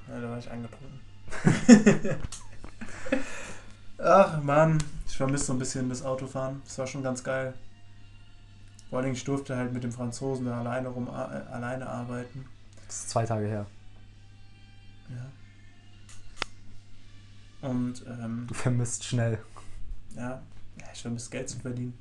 Ja, 0.08 0.20
da 0.20 0.30
war 0.30 0.38
ich 0.38 0.50
angetrunken. 0.52 1.00
Ach 3.98 4.42
Mann, 4.42 4.78
ich 5.08 5.16
vermisse 5.16 5.46
so 5.46 5.54
ein 5.54 5.60
bisschen 5.60 5.88
das 5.90 6.04
Autofahren. 6.04 6.62
Das 6.66 6.78
war 6.80 6.88
schon 6.88 7.04
ganz 7.04 7.24
geil. 7.24 7.54
Vor 8.90 8.98
allen 8.98 9.06
Dingen, 9.06 9.16
ich 9.16 9.24
durfte 9.24 9.56
halt 9.56 9.72
mit 9.72 9.84
dem 9.84 9.92
Franzosen 9.92 10.46
da 10.48 10.60
alleine 10.60 10.90
rum 10.90 11.08
äh, 11.08 11.12
alleine 11.12 11.88
arbeiten. 11.88 12.46
Das 12.88 12.98
ist 12.98 13.10
zwei 13.12 13.26
Tage 13.26 13.48
her. 13.48 13.66
Ja. 15.10 15.30
Und 17.70 18.04
ähm, 18.08 18.46
Du 18.48 18.54
vermisst 18.54 19.04
schnell. 19.06 19.40
ja, 20.16 20.42
ja, 20.80 20.86
ich 20.94 21.02
vermisse 21.02 21.30
Geld 21.30 21.50
zu 21.50 21.60
verdienen. 21.60 21.98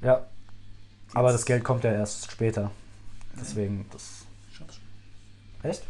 Ja. 0.00 0.26
Aber 1.14 1.30
das 1.32 1.44
Geld 1.44 1.62
kommt 1.62 1.84
ja 1.84 1.92
erst 1.92 2.30
später. 2.32 2.70
Deswegen, 3.40 3.86
das. 3.92 4.26
Ich 4.52 4.60
hab's 4.60 4.76
schon. 4.76 5.70
Echt? 5.70 5.84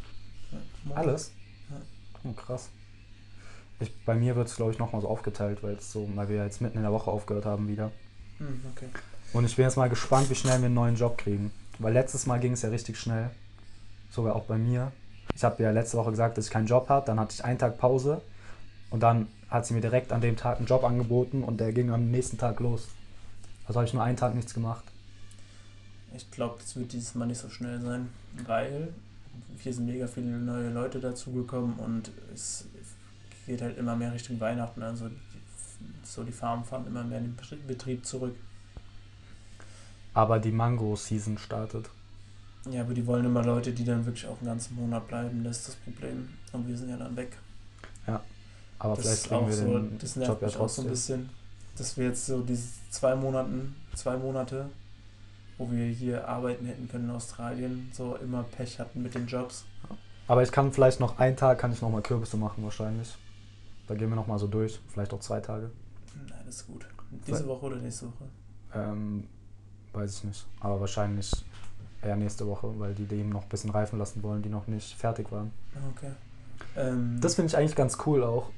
Ja. 0.51 0.95
Alles? 0.95 1.33
Ja. 1.71 1.77
Oh, 2.25 2.33
krass. 2.33 2.69
Ich, 3.81 3.95
bei 4.05 4.15
mir 4.15 4.35
wird 4.35 4.49
es, 4.49 4.57
glaube 4.57 4.73
ich, 4.73 4.79
nochmal 4.79 5.03
so 5.03 5.09
aufgeteilt, 5.09 5.63
weil, 5.63 5.81
so, 5.81 6.09
weil 6.15 6.29
wir 6.29 6.45
jetzt 6.45 6.61
mitten 6.61 6.79
in 6.79 6.83
der 6.83 6.93
Woche 6.93 7.11
aufgehört 7.11 7.47
haben 7.47 7.69
wieder. 7.69 7.93
Hm, 8.39 8.61
okay. 8.75 8.87
Und 9.33 9.45
ich 9.45 9.57
bin 9.57 9.65
jetzt 9.65 9.77
mal 9.77 9.89
gespannt, 9.89 10.31
wie 10.31 10.35
schnell 10.35 10.59
wir 10.59 10.67
einen 10.67 10.75
neuen 10.75 10.97
Job 10.97 11.19
kriegen. 11.19 11.53
Weil 11.79 11.93
letztes 11.93 12.27
Mal 12.27 12.41
ging 12.41 12.53
es 12.53 12.63
ja 12.63 12.71
richtig 12.71 12.99
schnell. 12.99 13.31
Sogar 14.11 14.35
auch 14.35 14.45
bei 14.45 14.59
mir. 14.59 14.91
Ich 15.35 15.45
habe 15.45 15.63
ja 15.63 15.71
letzte 15.71 15.97
Woche 15.97 16.11
gesagt, 16.11 16.39
dass 16.39 16.47
ich 16.47 16.51
keinen 16.51 16.67
Job 16.67 16.89
habe. 16.89 17.07
Dann 17.07 17.21
hatte 17.21 17.35
ich 17.35 17.45
einen 17.45 17.59
Tag 17.59 17.79
Pause. 17.79 18.23
Und 18.91 19.03
dann 19.03 19.29
hat 19.49 19.67
sie 19.67 19.75
mir 19.75 19.81
direkt 19.81 20.13
an 20.13 20.21
dem 20.21 20.37
Tag 20.37 20.59
einen 20.59 20.67
Job 20.67 20.83
angeboten 20.83 21.45
und 21.45 21.61
der 21.61 21.73
ging 21.73 21.91
am 21.91 22.11
nächsten 22.11 22.39
Tag 22.39 22.61
los. 22.61 22.89
Also 23.67 23.79
habe 23.79 23.87
ich 23.87 23.95
nur 23.95 24.03
einen 24.03 24.17
Tag 24.17 24.35
nichts 24.35 24.55
gemacht. 24.55 24.85
Ich 26.15 26.31
glaube, 26.31 26.57
das 26.61 26.77
wird 26.77 26.93
dieses 26.93 27.15
Mal 27.15 27.27
nicht 27.27 27.39
so 27.39 27.49
schnell 27.49 27.81
sein, 27.81 28.09
weil 28.47 28.93
hier 29.59 29.73
sind 29.73 29.87
mega 29.87 30.07
viele 30.07 30.27
neue 30.27 30.71
Leute 30.71 31.01
dazugekommen 31.01 31.79
und 31.79 32.11
es 32.35 32.67
geht 33.47 33.63
halt 33.63 33.79
immer 33.79 33.97
mehr 33.97 34.13
Richtung 34.13 34.39
Weihnachten. 34.41 34.83
Also 34.83 35.09
die, 35.09 35.17
so 36.03 36.25
die 36.25 36.33
Farmen 36.33 36.65
fahren 36.65 36.87
immer 36.87 37.05
mehr 37.05 37.19
in 37.19 37.25
den 37.25 37.37
Betrie- 37.37 37.67
Betrieb 37.67 38.05
zurück. 38.07 38.35
Aber 40.15 40.39
die 40.39 40.51
Mango-Season 40.51 41.39
startet. 41.39 41.91
Ja, 42.71 42.83
aber 42.83 42.95
die 42.95 43.07
wollen 43.07 43.25
immer 43.25 43.45
Leute, 43.45 43.73
die 43.73 43.85
dann 43.85 44.05
wirklich 44.05 44.27
auch 44.27 44.39
einen 44.39 44.47
ganzen 44.47 44.75
Monat 44.77 45.07
bleiben. 45.07 45.45
Das 45.45 45.59
ist 45.59 45.69
das 45.69 45.75
Problem. 45.77 46.29
Und 46.53 46.67
wir 46.67 46.77
sind 46.77 46.91
ja 46.91 46.97
dann 46.97 47.17
weg. 47.17 47.37
Aber 48.81 48.95
das 48.95 49.05
vielleicht 49.05 49.29
kriegen 49.29 49.47
wir 49.49 49.55
so, 49.57 49.79
den 49.79 49.99
das 49.99 50.15
Job 50.15 50.25
nervt 50.27 50.41
ja 50.43 50.47
mich 50.47 50.57
auch 50.57 50.69
so 50.69 50.83
ein 50.83 50.89
bisschen, 50.89 51.29
dass 51.77 51.97
wir 51.97 52.07
jetzt 52.07 52.27
so 52.27 52.43
diese 52.43 52.69
zwei 52.91 53.17
Monaten, 53.17 53.75
zwei 53.95 54.17
Monate, 54.17 54.67
wo 55.59 55.71
wir 55.71 55.87
hier 55.87 56.29
arbeiten 56.29 56.65
hätten 56.67 56.89
können 56.89 57.11
in 57.11 57.15
Australien, 57.15 57.91
so 57.93 58.17
immer 58.17 58.45
Pech 58.45 58.79
hatten 58.79 59.03
mit 59.03 59.15
den 59.15 59.27
Jobs. 59.27 59.65
Aber 60.29 60.43
ich 60.43 60.53
kann 60.53 60.73
vielleicht 60.73 61.01
noch 61.01 61.19
einen 61.19 61.37
Tag 61.37 61.59
kann 61.59 61.73
ich 61.73 61.83
noch 61.83 61.91
mal 61.91 62.03
Kürbisse 62.03 62.37
machen 62.37 62.63
wahrscheinlich. 62.63 63.15
Da 63.87 63.95
gehen 63.95 64.09
wir 64.11 64.17
noch 64.17 64.27
mal 64.27 64.39
so 64.39 64.47
durch. 64.47 64.79
Vielleicht 64.89 65.13
auch 65.13 65.21
zwei 65.21 65.41
Tage. 65.41 65.71
Nein, 66.29 66.43
das 66.45 66.57
ist 66.57 66.67
gut. 66.67 66.87
Diese 67.27 67.47
Woche 67.47 67.67
oder 67.67 67.77
nächste 67.77 68.07
Woche? 68.07 68.25
Ähm, 68.75 69.25
weiß 69.95 70.19
ich 70.19 70.25
nicht. 70.25 70.47
Aber 70.61 70.79
wahrscheinlich 70.81 71.33
eher 72.03 72.17
nächste 72.17 72.47
Woche, 72.47 72.79
weil 72.79 72.95
die 72.95 73.07
dem 73.07 73.31
noch 73.31 73.45
ein 73.45 73.49
bisschen 73.49 73.71
reifen 73.71 73.99
lassen 73.99 74.23
wollen, 74.23 74.43
die 74.43 74.51
noch 74.51 74.67
nicht 74.67 74.95
fertig 74.95 75.33
waren. 75.33 75.51
Okay. 75.97 76.13
Ähm, 76.77 77.19
Das 77.21 77.35
finde 77.35 77.49
ich 77.49 77.57
eigentlich 77.57 77.75
ganz 77.75 77.97
cool 78.07 78.23
auch, 78.23 78.51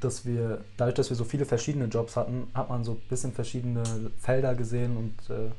dass 0.00 0.24
wir, 0.24 0.64
dadurch, 0.78 0.94
dass 0.94 1.10
wir 1.10 1.16
so 1.16 1.24
viele 1.24 1.44
verschiedene 1.44 1.84
Jobs 1.84 2.16
hatten, 2.16 2.48
hat 2.54 2.70
man 2.70 2.84
so 2.84 2.92
ein 2.92 3.02
bisschen 3.08 3.32
verschiedene 3.32 3.82
Felder 4.18 4.54
gesehen 4.54 4.96
und 4.96 5.30
äh, 5.30 5.50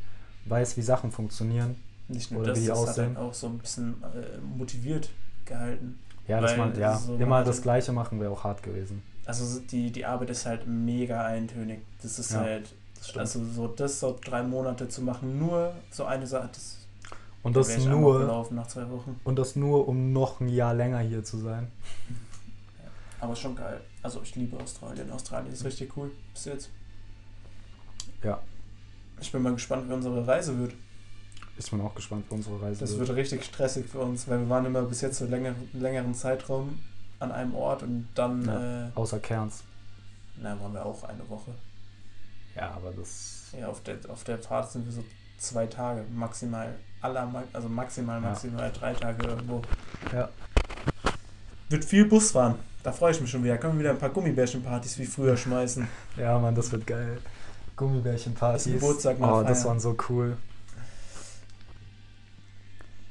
weiß, 0.45 0.77
wie 0.77 0.81
Sachen 0.81 1.11
funktionieren. 1.11 1.75
Nicht 2.07 2.31
nur 2.31 2.41
Oder 2.41 2.49
das, 2.49 2.59
wie 2.59 2.63
die 2.63 2.67
das 2.67 2.79
hat 2.81 2.89
aussehen. 2.89 3.05
halt 3.07 3.17
auch 3.17 3.33
so 3.33 3.47
ein 3.47 3.57
bisschen 3.57 4.03
äh, 4.03 4.37
motiviert 4.57 5.09
gehalten. 5.45 5.99
Ja, 6.27 6.39
dass 6.41 6.55
man, 6.57 6.77
ja, 6.79 6.97
so, 6.97 7.15
immer 7.15 7.43
das 7.43 7.61
Gleiche 7.61 7.91
machen 7.91 8.19
wäre 8.19 8.31
auch 8.31 8.43
hart 8.43 8.63
gewesen. 8.63 9.01
Also 9.25 9.59
die, 9.59 9.91
die 9.91 10.05
Arbeit 10.05 10.29
ist 10.29 10.45
halt 10.45 10.67
mega 10.67 11.25
eintönig. 11.25 11.79
Das 12.01 12.19
ist 12.19 12.31
Ja, 12.31 12.39
halt, 12.41 12.73
Das 12.95 13.17
also 13.17 13.43
so 13.45 13.67
das 13.67 13.99
so 13.99 14.17
drei 14.23 14.43
Monate 14.43 14.87
zu 14.89 15.01
machen, 15.01 15.39
nur 15.39 15.73
so 15.89 16.05
eine 16.05 16.27
Sache, 16.27 16.49
das 16.53 16.77
und 17.43 17.55
das 17.55 17.75
nur, 17.85 18.47
nach 18.51 18.67
zwei 18.67 18.87
Wochen. 18.91 19.19
und 19.23 19.39
das 19.39 19.55
nur, 19.55 19.87
um 19.87 20.13
noch 20.13 20.41
ein 20.41 20.47
Jahr 20.49 20.73
länger 20.75 20.99
hier 20.99 21.23
zu 21.23 21.37
sein. 21.37 21.71
Aber 23.19 23.35
schon 23.35 23.55
geil. 23.55 23.81
Also 24.03 24.21
ich 24.23 24.35
liebe 24.35 24.57
Australien. 24.59 25.11
Australien 25.11 25.53
ist 25.53 25.63
richtig 25.63 25.95
cool 25.97 26.11
bis 26.33 26.45
jetzt. 26.45 26.69
Ja. 28.23 28.41
Ich 29.21 29.31
bin 29.31 29.41
mal 29.43 29.53
gespannt, 29.53 29.87
wie 29.89 29.93
unsere 29.93 30.25
Reise 30.27 30.57
wird. 30.59 30.73
Ich 31.57 31.69
bin 31.69 31.79
auch 31.81 31.93
gespannt, 31.93 32.25
wie 32.29 32.33
unsere 32.35 32.61
Reise 32.61 32.79
Das 32.79 32.97
wird. 32.97 33.07
wird 33.07 33.17
richtig 33.17 33.43
stressig 33.45 33.85
für 33.87 33.99
uns, 33.99 34.27
weil 34.27 34.39
wir 34.39 34.49
waren 34.49 34.65
immer 34.65 34.81
bis 34.83 35.01
jetzt 35.01 35.19
so 35.19 35.25
länger, 35.25 35.53
längeren 35.73 36.13
Zeitraum 36.15 36.79
an 37.19 37.31
einem 37.31 37.53
Ort 37.53 37.83
und 37.83 38.07
dann 38.15 38.45
Ja. 38.45 38.87
äh, 38.87 38.91
Außer 38.95 39.19
Kerns. 39.19 39.63
na, 40.41 40.59
waren 40.59 40.73
wir 40.73 40.85
auch 40.85 41.03
eine 41.03 41.27
Woche. 41.29 41.51
Ja, 42.55 42.71
aber 42.71 42.91
das. 42.91 43.51
Ja, 43.57 43.67
auf 43.67 43.81
der, 43.83 43.97
auf 44.09 44.23
der 44.23 44.39
Fahrt 44.39 44.71
sind 44.71 44.85
wir 44.85 44.91
so 44.91 45.03
zwei 45.37 45.67
Tage, 45.67 46.03
maximal, 46.15 46.73
aller, 47.01 47.43
also 47.53 47.69
maximal, 47.69 48.21
Ja. 48.21 48.29
maximal 48.29 48.71
drei 48.71 48.93
Tage 48.93 49.27
irgendwo. 49.27 49.61
Ja. 50.11 50.29
Wird 51.69 51.85
viel 51.85 52.05
Bus 52.05 52.31
fahren. 52.31 52.55
Da 52.83 52.91
freue 52.91 53.11
ich 53.11 53.21
mich 53.21 53.29
schon 53.29 53.43
wieder. 53.43 53.57
Können 53.59 53.73
wir 53.75 53.81
wieder 53.81 53.91
ein 53.91 53.99
paar 53.99 54.09
Gummibärchenpartys 54.09 54.97
wie 54.97 55.05
früher 55.05 55.37
schmeißen. 55.37 55.87
Ja, 56.17 56.37
Mann, 56.39 56.55
das 56.55 56.71
wird 56.71 56.85
geil. 56.87 57.19
Gummibärchenpartys. 57.75 58.73
Geburtstag 58.73 59.19
mal 59.19 59.41
Oh, 59.41 59.47
das 59.47 59.65
waren 59.65 59.79
so 59.79 59.95
cool. 60.09 60.37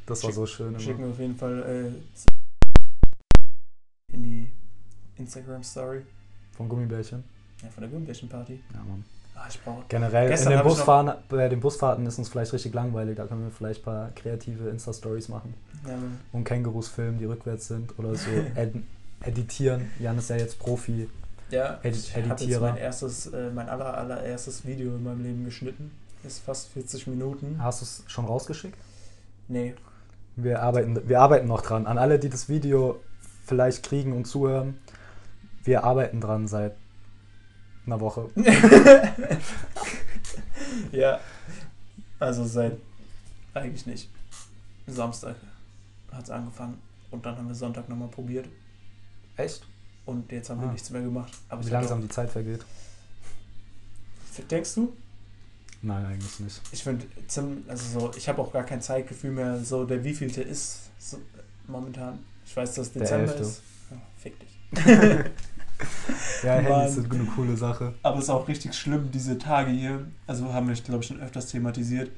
Das 0.06 0.24
war 0.24 0.32
so 0.32 0.46
schön. 0.46 0.78
Schicken 0.80 0.98
Immer. 0.98 1.06
wir 1.08 1.12
auf 1.12 1.18
jeden 1.20 1.36
Fall 1.36 1.62
äh, 1.62 1.92
in 4.14 4.22
die 4.22 4.50
Instagram-Story. 5.16 6.02
Von 6.56 6.68
Gummibärchen. 6.68 7.24
Ja, 7.62 7.68
von 7.68 7.82
der 7.82 7.90
Gummibärchenparty. 7.90 8.60
Ja, 8.74 8.80
Mann. 8.80 9.04
Ah, 9.34 9.46
ich 9.48 9.60
brauche. 9.62 9.84
Generell, 9.88 10.30
in 10.30 10.50
den 10.50 10.62
Busfahren, 10.62 11.12
bei 11.28 11.48
den 11.48 11.60
Busfahrten 11.60 12.04
ist 12.06 12.18
uns 12.18 12.28
vielleicht 12.28 12.52
richtig 12.52 12.74
langweilig. 12.74 13.16
Da 13.16 13.26
können 13.26 13.44
wir 13.44 13.50
vielleicht 13.50 13.80
ein 13.80 13.84
paar 13.84 14.10
kreative 14.10 14.68
Insta-Stories 14.68 15.28
machen. 15.28 15.54
Ja, 15.86 15.94
Und 16.32 16.44
Kängurus 16.44 16.88
filmen, 16.88 17.18
die 17.18 17.24
rückwärts 17.24 17.68
sind. 17.68 17.98
Oder 17.98 18.14
so 18.16 18.30
ed 18.54 18.74
editieren. 19.22 19.90
Jan 19.98 20.18
ist 20.18 20.30
ja 20.30 20.36
jetzt 20.36 20.58
Profi. 20.58 21.08
Ja 21.52 21.78
ich 21.82 22.16
habe 22.16 22.44
jetzt 22.44 22.60
mein 22.60 22.76
erstes, 22.76 23.26
äh, 23.26 23.50
mein 23.50 23.68
aller, 23.68 23.96
allererstes 23.96 24.64
Video 24.66 24.94
in 24.94 25.02
meinem 25.02 25.22
Leben 25.22 25.44
geschnitten. 25.44 25.90
Ist 26.22 26.40
fast 26.40 26.68
40 26.68 27.06
Minuten. 27.06 27.62
Hast 27.62 27.80
du 27.80 27.84
es 27.84 28.04
schon 28.06 28.26
rausgeschickt? 28.26 28.76
Nee. 29.48 29.74
Wir 30.36 30.62
arbeiten, 30.62 31.08
wir 31.08 31.20
arbeiten 31.20 31.46
noch 31.48 31.62
dran. 31.62 31.86
An 31.86 31.98
alle, 31.98 32.18
die 32.18 32.28
das 32.28 32.48
Video 32.48 33.00
vielleicht 33.46 33.82
kriegen 33.82 34.12
und 34.12 34.26
zuhören, 34.26 34.78
wir 35.64 35.84
arbeiten 35.84 36.20
dran 36.20 36.46
seit 36.46 36.76
einer 37.86 38.00
Woche. 38.00 38.28
ja. 40.92 41.20
Also 42.18 42.44
seit 42.44 42.76
eigentlich 43.54 43.86
nicht. 43.86 44.10
Samstag 44.86 45.36
hat 46.12 46.24
es 46.24 46.30
angefangen 46.30 46.78
und 47.10 47.24
dann 47.24 47.36
haben 47.36 47.48
wir 47.48 47.54
Sonntag 47.54 47.88
nochmal 47.88 48.08
probiert 48.08 48.46
Echt? 49.40 49.66
Und 50.10 50.30
jetzt 50.32 50.50
haben 50.50 50.60
wir 50.60 50.68
Ah. 50.68 50.72
nichts 50.72 50.90
mehr 50.90 51.02
gemacht. 51.02 51.32
Aber 51.48 51.64
Wie 51.64 51.70
langsam 51.70 52.00
die 52.02 52.08
Zeit 52.08 52.30
vergeht? 52.30 52.64
Denkst 54.50 54.74
du? 54.76 54.92
Nein, 55.82 56.04
eigentlich 56.06 56.40
nicht. 56.40 56.60
Ich 56.72 56.82
finde, 56.82 57.06
also 57.68 58.00
so, 58.00 58.10
ich 58.16 58.28
habe 58.28 58.40
auch 58.40 58.52
gar 58.52 58.64
kein 58.64 58.80
Zeitgefühl 58.82 59.30
mehr, 59.32 59.58
so 59.64 59.84
der 59.84 60.02
wievielte 60.04 60.42
ist 60.42 60.90
so, 60.98 61.18
momentan. 61.66 62.18
Ich 62.46 62.56
weiß, 62.56 62.74
dass 62.74 62.92
Dezember 62.92 63.34
ist. 63.36 63.62
Ja, 63.90 63.96
fick 64.18 64.34
dich. 64.40 64.58
Ja. 66.42 66.56
Handys 66.56 66.96
sind 66.96 67.10
eine 67.10 67.24
coole 67.24 67.56
Sache. 67.56 67.94
Aber 68.02 68.18
es 68.18 68.24
ist 68.24 68.30
auch 68.30 68.46
richtig 68.48 68.74
schlimm, 68.74 69.10
diese 69.10 69.38
Tage 69.38 69.70
hier. 69.70 70.06
Also 70.26 70.52
haben 70.52 70.68
wir, 70.68 70.74
glaube 70.74 71.00
ich, 71.02 71.08
schon 71.08 71.20
öfters 71.22 71.46
thematisiert. 71.46 72.10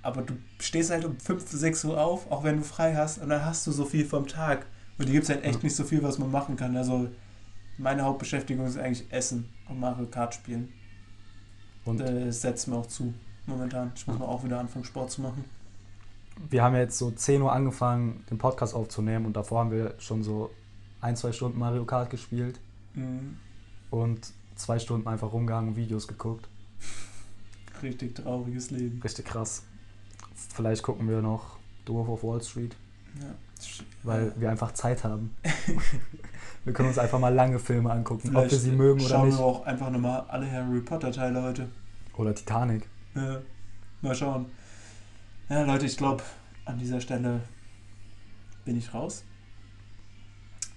Aber 0.00 0.22
du 0.22 0.32
stehst 0.58 0.90
halt 0.90 1.04
um 1.04 1.18
5, 1.20 1.46
6 1.50 1.84
Uhr 1.84 2.00
auf, 2.00 2.30
auch 2.30 2.44
wenn 2.44 2.56
du 2.56 2.62
frei 2.64 2.94
hast, 2.94 3.18
und 3.18 3.28
dann 3.28 3.44
hast 3.44 3.66
du 3.66 3.72
so 3.72 3.84
viel 3.84 4.06
vom 4.06 4.26
Tag. 4.26 4.64
Und 4.96 5.04
hier 5.04 5.12
gibt 5.14 5.24
es 5.24 5.28
halt 5.30 5.44
echt 5.44 5.62
nicht 5.62 5.76
so 5.76 5.84
viel, 5.84 6.02
was 6.02 6.18
man 6.18 6.30
machen 6.30 6.56
kann. 6.56 6.74
Also 6.78 7.08
meine 7.80 8.02
Hauptbeschäftigung 8.02 8.66
ist 8.66 8.76
eigentlich 8.78 9.10
Essen 9.12 9.48
und 9.68 9.80
Mario 9.80 10.06
Kart 10.06 10.34
spielen. 10.34 10.72
Und 11.84 11.98
Das 12.00 12.40
setzt 12.42 12.68
mir 12.68 12.76
auch 12.76 12.86
zu 12.86 13.12
momentan. 13.46 13.92
Ich 13.96 14.06
muss 14.06 14.18
mal 14.18 14.26
auch 14.26 14.44
wieder 14.44 14.60
anfangen, 14.60 14.84
Sport 14.84 15.10
zu 15.10 15.22
machen. 15.22 15.44
wir 16.48 16.62
haben 16.62 16.74
jetzt 16.76 16.96
so 16.98 17.10
10 17.10 17.42
Uhr 17.42 17.52
angefangen, 17.52 18.24
den 18.30 18.38
Podcast 18.38 18.74
aufzunehmen 18.74 19.26
und 19.26 19.34
davor 19.34 19.60
haben 19.60 19.70
wir 19.72 19.94
schon 19.98 20.22
so 20.22 20.50
ein, 21.00 21.16
zwei 21.16 21.32
Stunden 21.32 21.58
Mario 21.58 21.84
Kart 21.84 22.10
gespielt 22.10 22.58
Mhm. 22.94 23.36
und 23.90 24.32
zwei 24.56 24.78
Stunden 24.78 25.06
einfach 25.08 25.32
rumgegangen 25.32 25.70
und 25.70 25.76
Videos 25.76 26.06
geguckt. 26.08 26.48
Richtig 27.82 28.14
trauriges 28.14 28.70
Leben. 28.70 29.00
Richtig 29.02 29.24
krass. 29.26 29.62
Vielleicht 30.54 30.82
gucken 30.82 31.08
wir 31.08 31.22
noch 31.22 31.56
The 31.86 31.92
Wolf 31.94 32.08
of 32.08 32.22
Wall 32.24 32.42
Street, 32.42 32.74
Ja. 33.20 33.34
weil 34.02 34.32
wir 34.38 34.50
einfach 34.50 34.72
Zeit 34.72 35.02
haben. 35.04 35.34
wir 36.64 36.72
können 36.72 36.88
uns 36.88 36.98
einfach 36.98 37.18
mal 37.18 37.32
lange 37.32 37.58
Filme 37.58 37.90
angucken, 37.90 38.28
ob 38.28 38.32
Vielleicht 38.32 38.50
wir 38.52 38.58
sie 38.58 38.72
mögen 38.72 39.00
oder 39.00 39.08
schauen 39.08 39.28
nicht. 39.28 39.38
wir 39.38 39.44
auch 39.44 39.64
einfach 39.64 39.90
nochmal 39.90 40.24
alle 40.28 40.50
Harry 40.50 40.80
Potter 40.80 41.10
Teile 41.10 41.42
heute. 41.42 41.68
Oder 42.16 42.34
Titanic. 42.34 42.86
Ja, 43.14 43.40
mal 44.02 44.14
schauen. 44.14 44.46
Ja, 45.48 45.62
Leute, 45.64 45.86
ich 45.86 45.96
glaube, 45.96 46.22
an 46.64 46.78
dieser 46.78 47.00
Stelle 47.00 47.40
bin 48.64 48.76
ich 48.76 48.92
raus. 48.92 49.24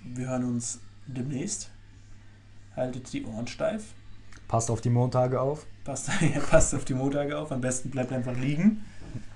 Wir 0.04 0.30
hören 0.30 0.46
uns 0.46 0.80
demnächst. 1.06 1.70
Haltet 2.76 3.12
die 3.14 3.26
Ohren 3.26 3.48
steif. 3.48 3.94
Passt 4.48 4.72
auf 4.72 4.82
die 4.82 4.90
Montage 4.90 5.40
auf. 5.40 5.66
Passt, 5.84 6.10
ja, 6.22 6.40
passt 6.40 6.74
auf 6.74 6.86
die 6.86 6.94
Montage 6.94 7.38
auf. 7.38 7.52
Am 7.52 7.62
besten 7.62 7.90
bleibt 7.90 8.12
einfach 8.12 8.36
liegen. 8.36 8.86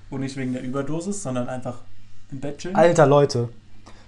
Und 0.10 0.22
nicht 0.22 0.38
wegen 0.38 0.54
der 0.54 0.64
Überdosis, 0.64 1.22
sondern 1.22 1.50
einfach 1.50 1.82
im 2.32 2.40
Bett 2.40 2.58
chillen. 2.60 2.76
Alter 2.76 3.06
Leute, 3.06 3.50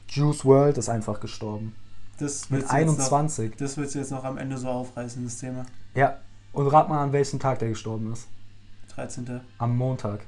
Juice 0.08 0.46
World 0.46 0.78
ist 0.78 0.88
einfach 0.90 1.20
gestorben. 1.20 1.76
Das 2.20 2.50
Mit 2.50 2.62
willst 2.62 2.74
du 2.74 2.78
jetzt 2.78 2.98
noch, 2.98 3.12
21. 3.12 3.56
das 3.56 3.78
willst 3.78 3.96
du 3.96 4.00
jetzt 4.00 4.12
noch 4.12 4.24
am 4.26 4.38
Ende 4.38 4.58
so 4.58 4.68
aufreißen, 4.68 5.24
das 5.24 5.38
Thema. 5.38 5.66
Ja, 5.96 6.18
und 6.52 6.68
rat 6.68 6.90
mal 6.90 7.02
an 7.02 7.14
welchem 7.14 7.40
Tag 7.40 7.60
der 7.60 7.70
gestorben 7.70 8.12
ist. 8.12 8.28
13. 8.96 9.40
Am 9.58 9.78
Montag. 9.78 10.22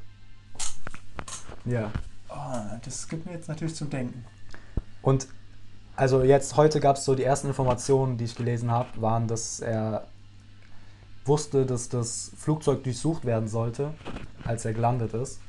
Ja. 1.66 1.92
Oh, 2.30 2.78
das 2.84 3.08
gibt 3.10 3.26
mir 3.26 3.34
jetzt 3.34 3.50
natürlich 3.50 3.76
zum 3.76 3.90
Denken. 3.90 4.24
Und 5.02 5.28
also 5.98 6.24
jetzt 6.24 6.56
heute 6.56 6.80
gab 6.80 6.96
es 6.96 7.04
so 7.04 7.14
die 7.14 7.24
ersten 7.24 7.48
Informationen, 7.48 8.18
die 8.18 8.24
ich 8.24 8.36
gelesen 8.36 8.72
habe, 8.72 9.02
waren, 9.02 9.28
dass 9.28 9.60
er 9.60 10.08
wusste, 11.26 11.66
dass 11.66 11.90
das 11.90 12.32
Flugzeug 12.38 12.84
durchsucht 12.84 13.26
werden 13.26 13.50
sollte, 13.50 13.94
als 14.46 14.64
er 14.64 14.74
gelandet 14.74 15.14
ist. 15.14 15.42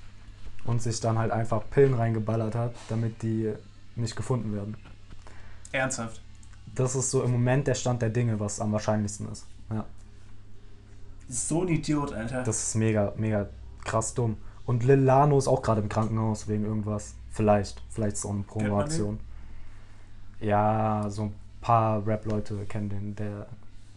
Und 0.64 0.82
sich 0.82 1.00
dann 1.00 1.18
halt 1.18 1.32
einfach 1.32 1.62
Pillen 1.70 1.94
reingeballert 1.94 2.54
hat, 2.54 2.74
damit 2.88 3.22
die 3.22 3.52
nicht 3.96 4.14
gefunden 4.14 4.52
werden. 4.54 4.76
Ernsthaft. 5.72 6.20
Das 6.74 6.94
ist 6.94 7.10
so 7.10 7.22
im 7.22 7.32
Moment 7.32 7.66
der 7.66 7.74
Stand 7.74 8.02
der 8.02 8.10
Dinge, 8.10 8.40
was 8.40 8.60
am 8.60 8.72
wahrscheinlichsten 8.72 9.30
ist. 9.30 9.46
Ja. 9.70 9.84
So 11.28 11.62
ein 11.62 11.68
Idiot, 11.68 12.12
Alter. 12.12 12.42
Das 12.42 12.62
ist 12.62 12.74
mega, 12.74 13.12
mega 13.16 13.48
krass 13.84 14.14
dumm. 14.14 14.36
Und 14.64 14.84
Lil 14.84 15.00
Lano 15.00 15.38
ist 15.38 15.48
auch 15.48 15.62
gerade 15.62 15.80
im 15.80 15.88
Krankenhaus 15.88 16.48
wegen 16.48 16.64
irgendwas. 16.64 17.14
Vielleicht. 17.30 17.82
Vielleicht 17.90 18.14
ist 18.14 18.20
es 18.20 18.26
auch 18.26 18.34
eine? 18.34 18.42
Promoaktion. 18.42 19.18
Ja, 20.40 21.06
so 21.08 21.24
ein 21.24 21.34
paar 21.60 22.06
Rap-Leute 22.06 22.64
kennen 22.66 22.88
den. 22.88 23.14
Der, 23.16 23.46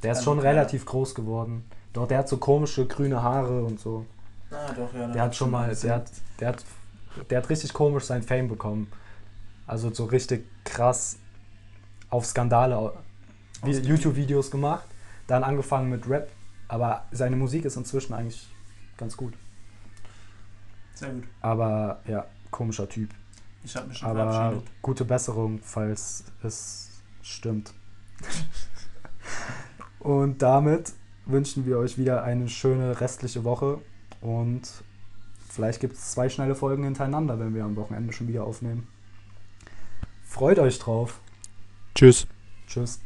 der 0.04 0.12
ist 0.12 0.18
Also 0.20 0.32
schon 0.32 0.38
keiner. 0.40 0.50
relativ 0.52 0.86
groß 0.86 1.16
geworden. 1.16 1.66
Doch, 1.94 2.08
der 2.08 2.20
hat 2.20 2.30
so 2.30 2.38
komische 2.38 2.86
grüne 2.88 3.22
Haare 3.22 3.64
und 3.64 3.80
so. 3.80 4.06
ah, 4.52 4.72
doch, 4.74 4.94
ja. 4.94 5.08
Der 5.12 5.22
hat 5.24 5.36
schon 5.36 5.52
mal, 5.52 5.74
der 5.76 5.96
hat, 5.96 6.12
der 6.40 6.48
hat, 6.50 6.66
der 7.30 7.38
hat 7.40 7.50
richtig 7.50 7.74
komisch 7.74 8.04
sein 8.04 8.22
Fame 8.22 8.48
bekommen. 8.48 8.92
Also 9.68 9.92
so 9.94 10.06
richtig 10.06 10.46
krass 10.64 11.18
auf 12.10 12.26
Skandale. 12.26 12.94
YouTube-Videos 13.64 14.52
gemacht, 14.52 14.88
dann 15.28 15.44
angefangen 15.44 15.90
mit 15.90 16.08
Rap, 16.08 16.32
aber 16.68 17.06
seine 17.12 17.36
Musik 17.36 17.66
ist 17.66 17.78
inzwischen 17.78 18.14
eigentlich 18.14 18.48
ganz 18.98 19.18
gut. 19.18 19.34
Sehr 20.94 21.10
gut. 21.10 21.24
Aber 21.42 22.02
ja, 22.08 22.26
komischer 22.52 22.88
Typ. 22.88 23.10
Ich 23.64 23.76
habe 23.76 23.88
mich 23.88 23.98
schon 23.98 24.10
Aber 24.10 24.32
verabschiedet. 24.32 24.72
gute 24.82 25.06
Besserung, 25.06 25.60
falls 25.64 26.26
es 26.44 27.02
stimmt. 27.22 27.74
Und 30.00 30.44
damit 30.44 30.94
wünschen 31.26 31.66
wir 31.66 31.80
euch 31.80 31.98
wieder 31.98 32.24
eine 32.24 32.48
schöne 32.48 33.02
restliche 33.02 33.44
Woche 33.44 33.80
und 34.22 34.62
vielleicht 35.50 35.80
gibt 35.80 35.96
es 35.96 36.12
zwei 36.12 36.30
schnelle 36.30 36.54
Folgen 36.54 36.84
hintereinander, 36.84 37.40
wenn 37.40 37.56
wir 37.56 37.64
am 37.64 37.76
Wochenende 37.76 38.14
schon 38.14 38.28
wieder 38.28 38.44
aufnehmen. 38.44 38.88
Freut 40.24 40.60
euch 40.60 40.78
drauf. 40.78 41.20
Tschüss. 41.96 42.28
Tschüss. 42.68 43.00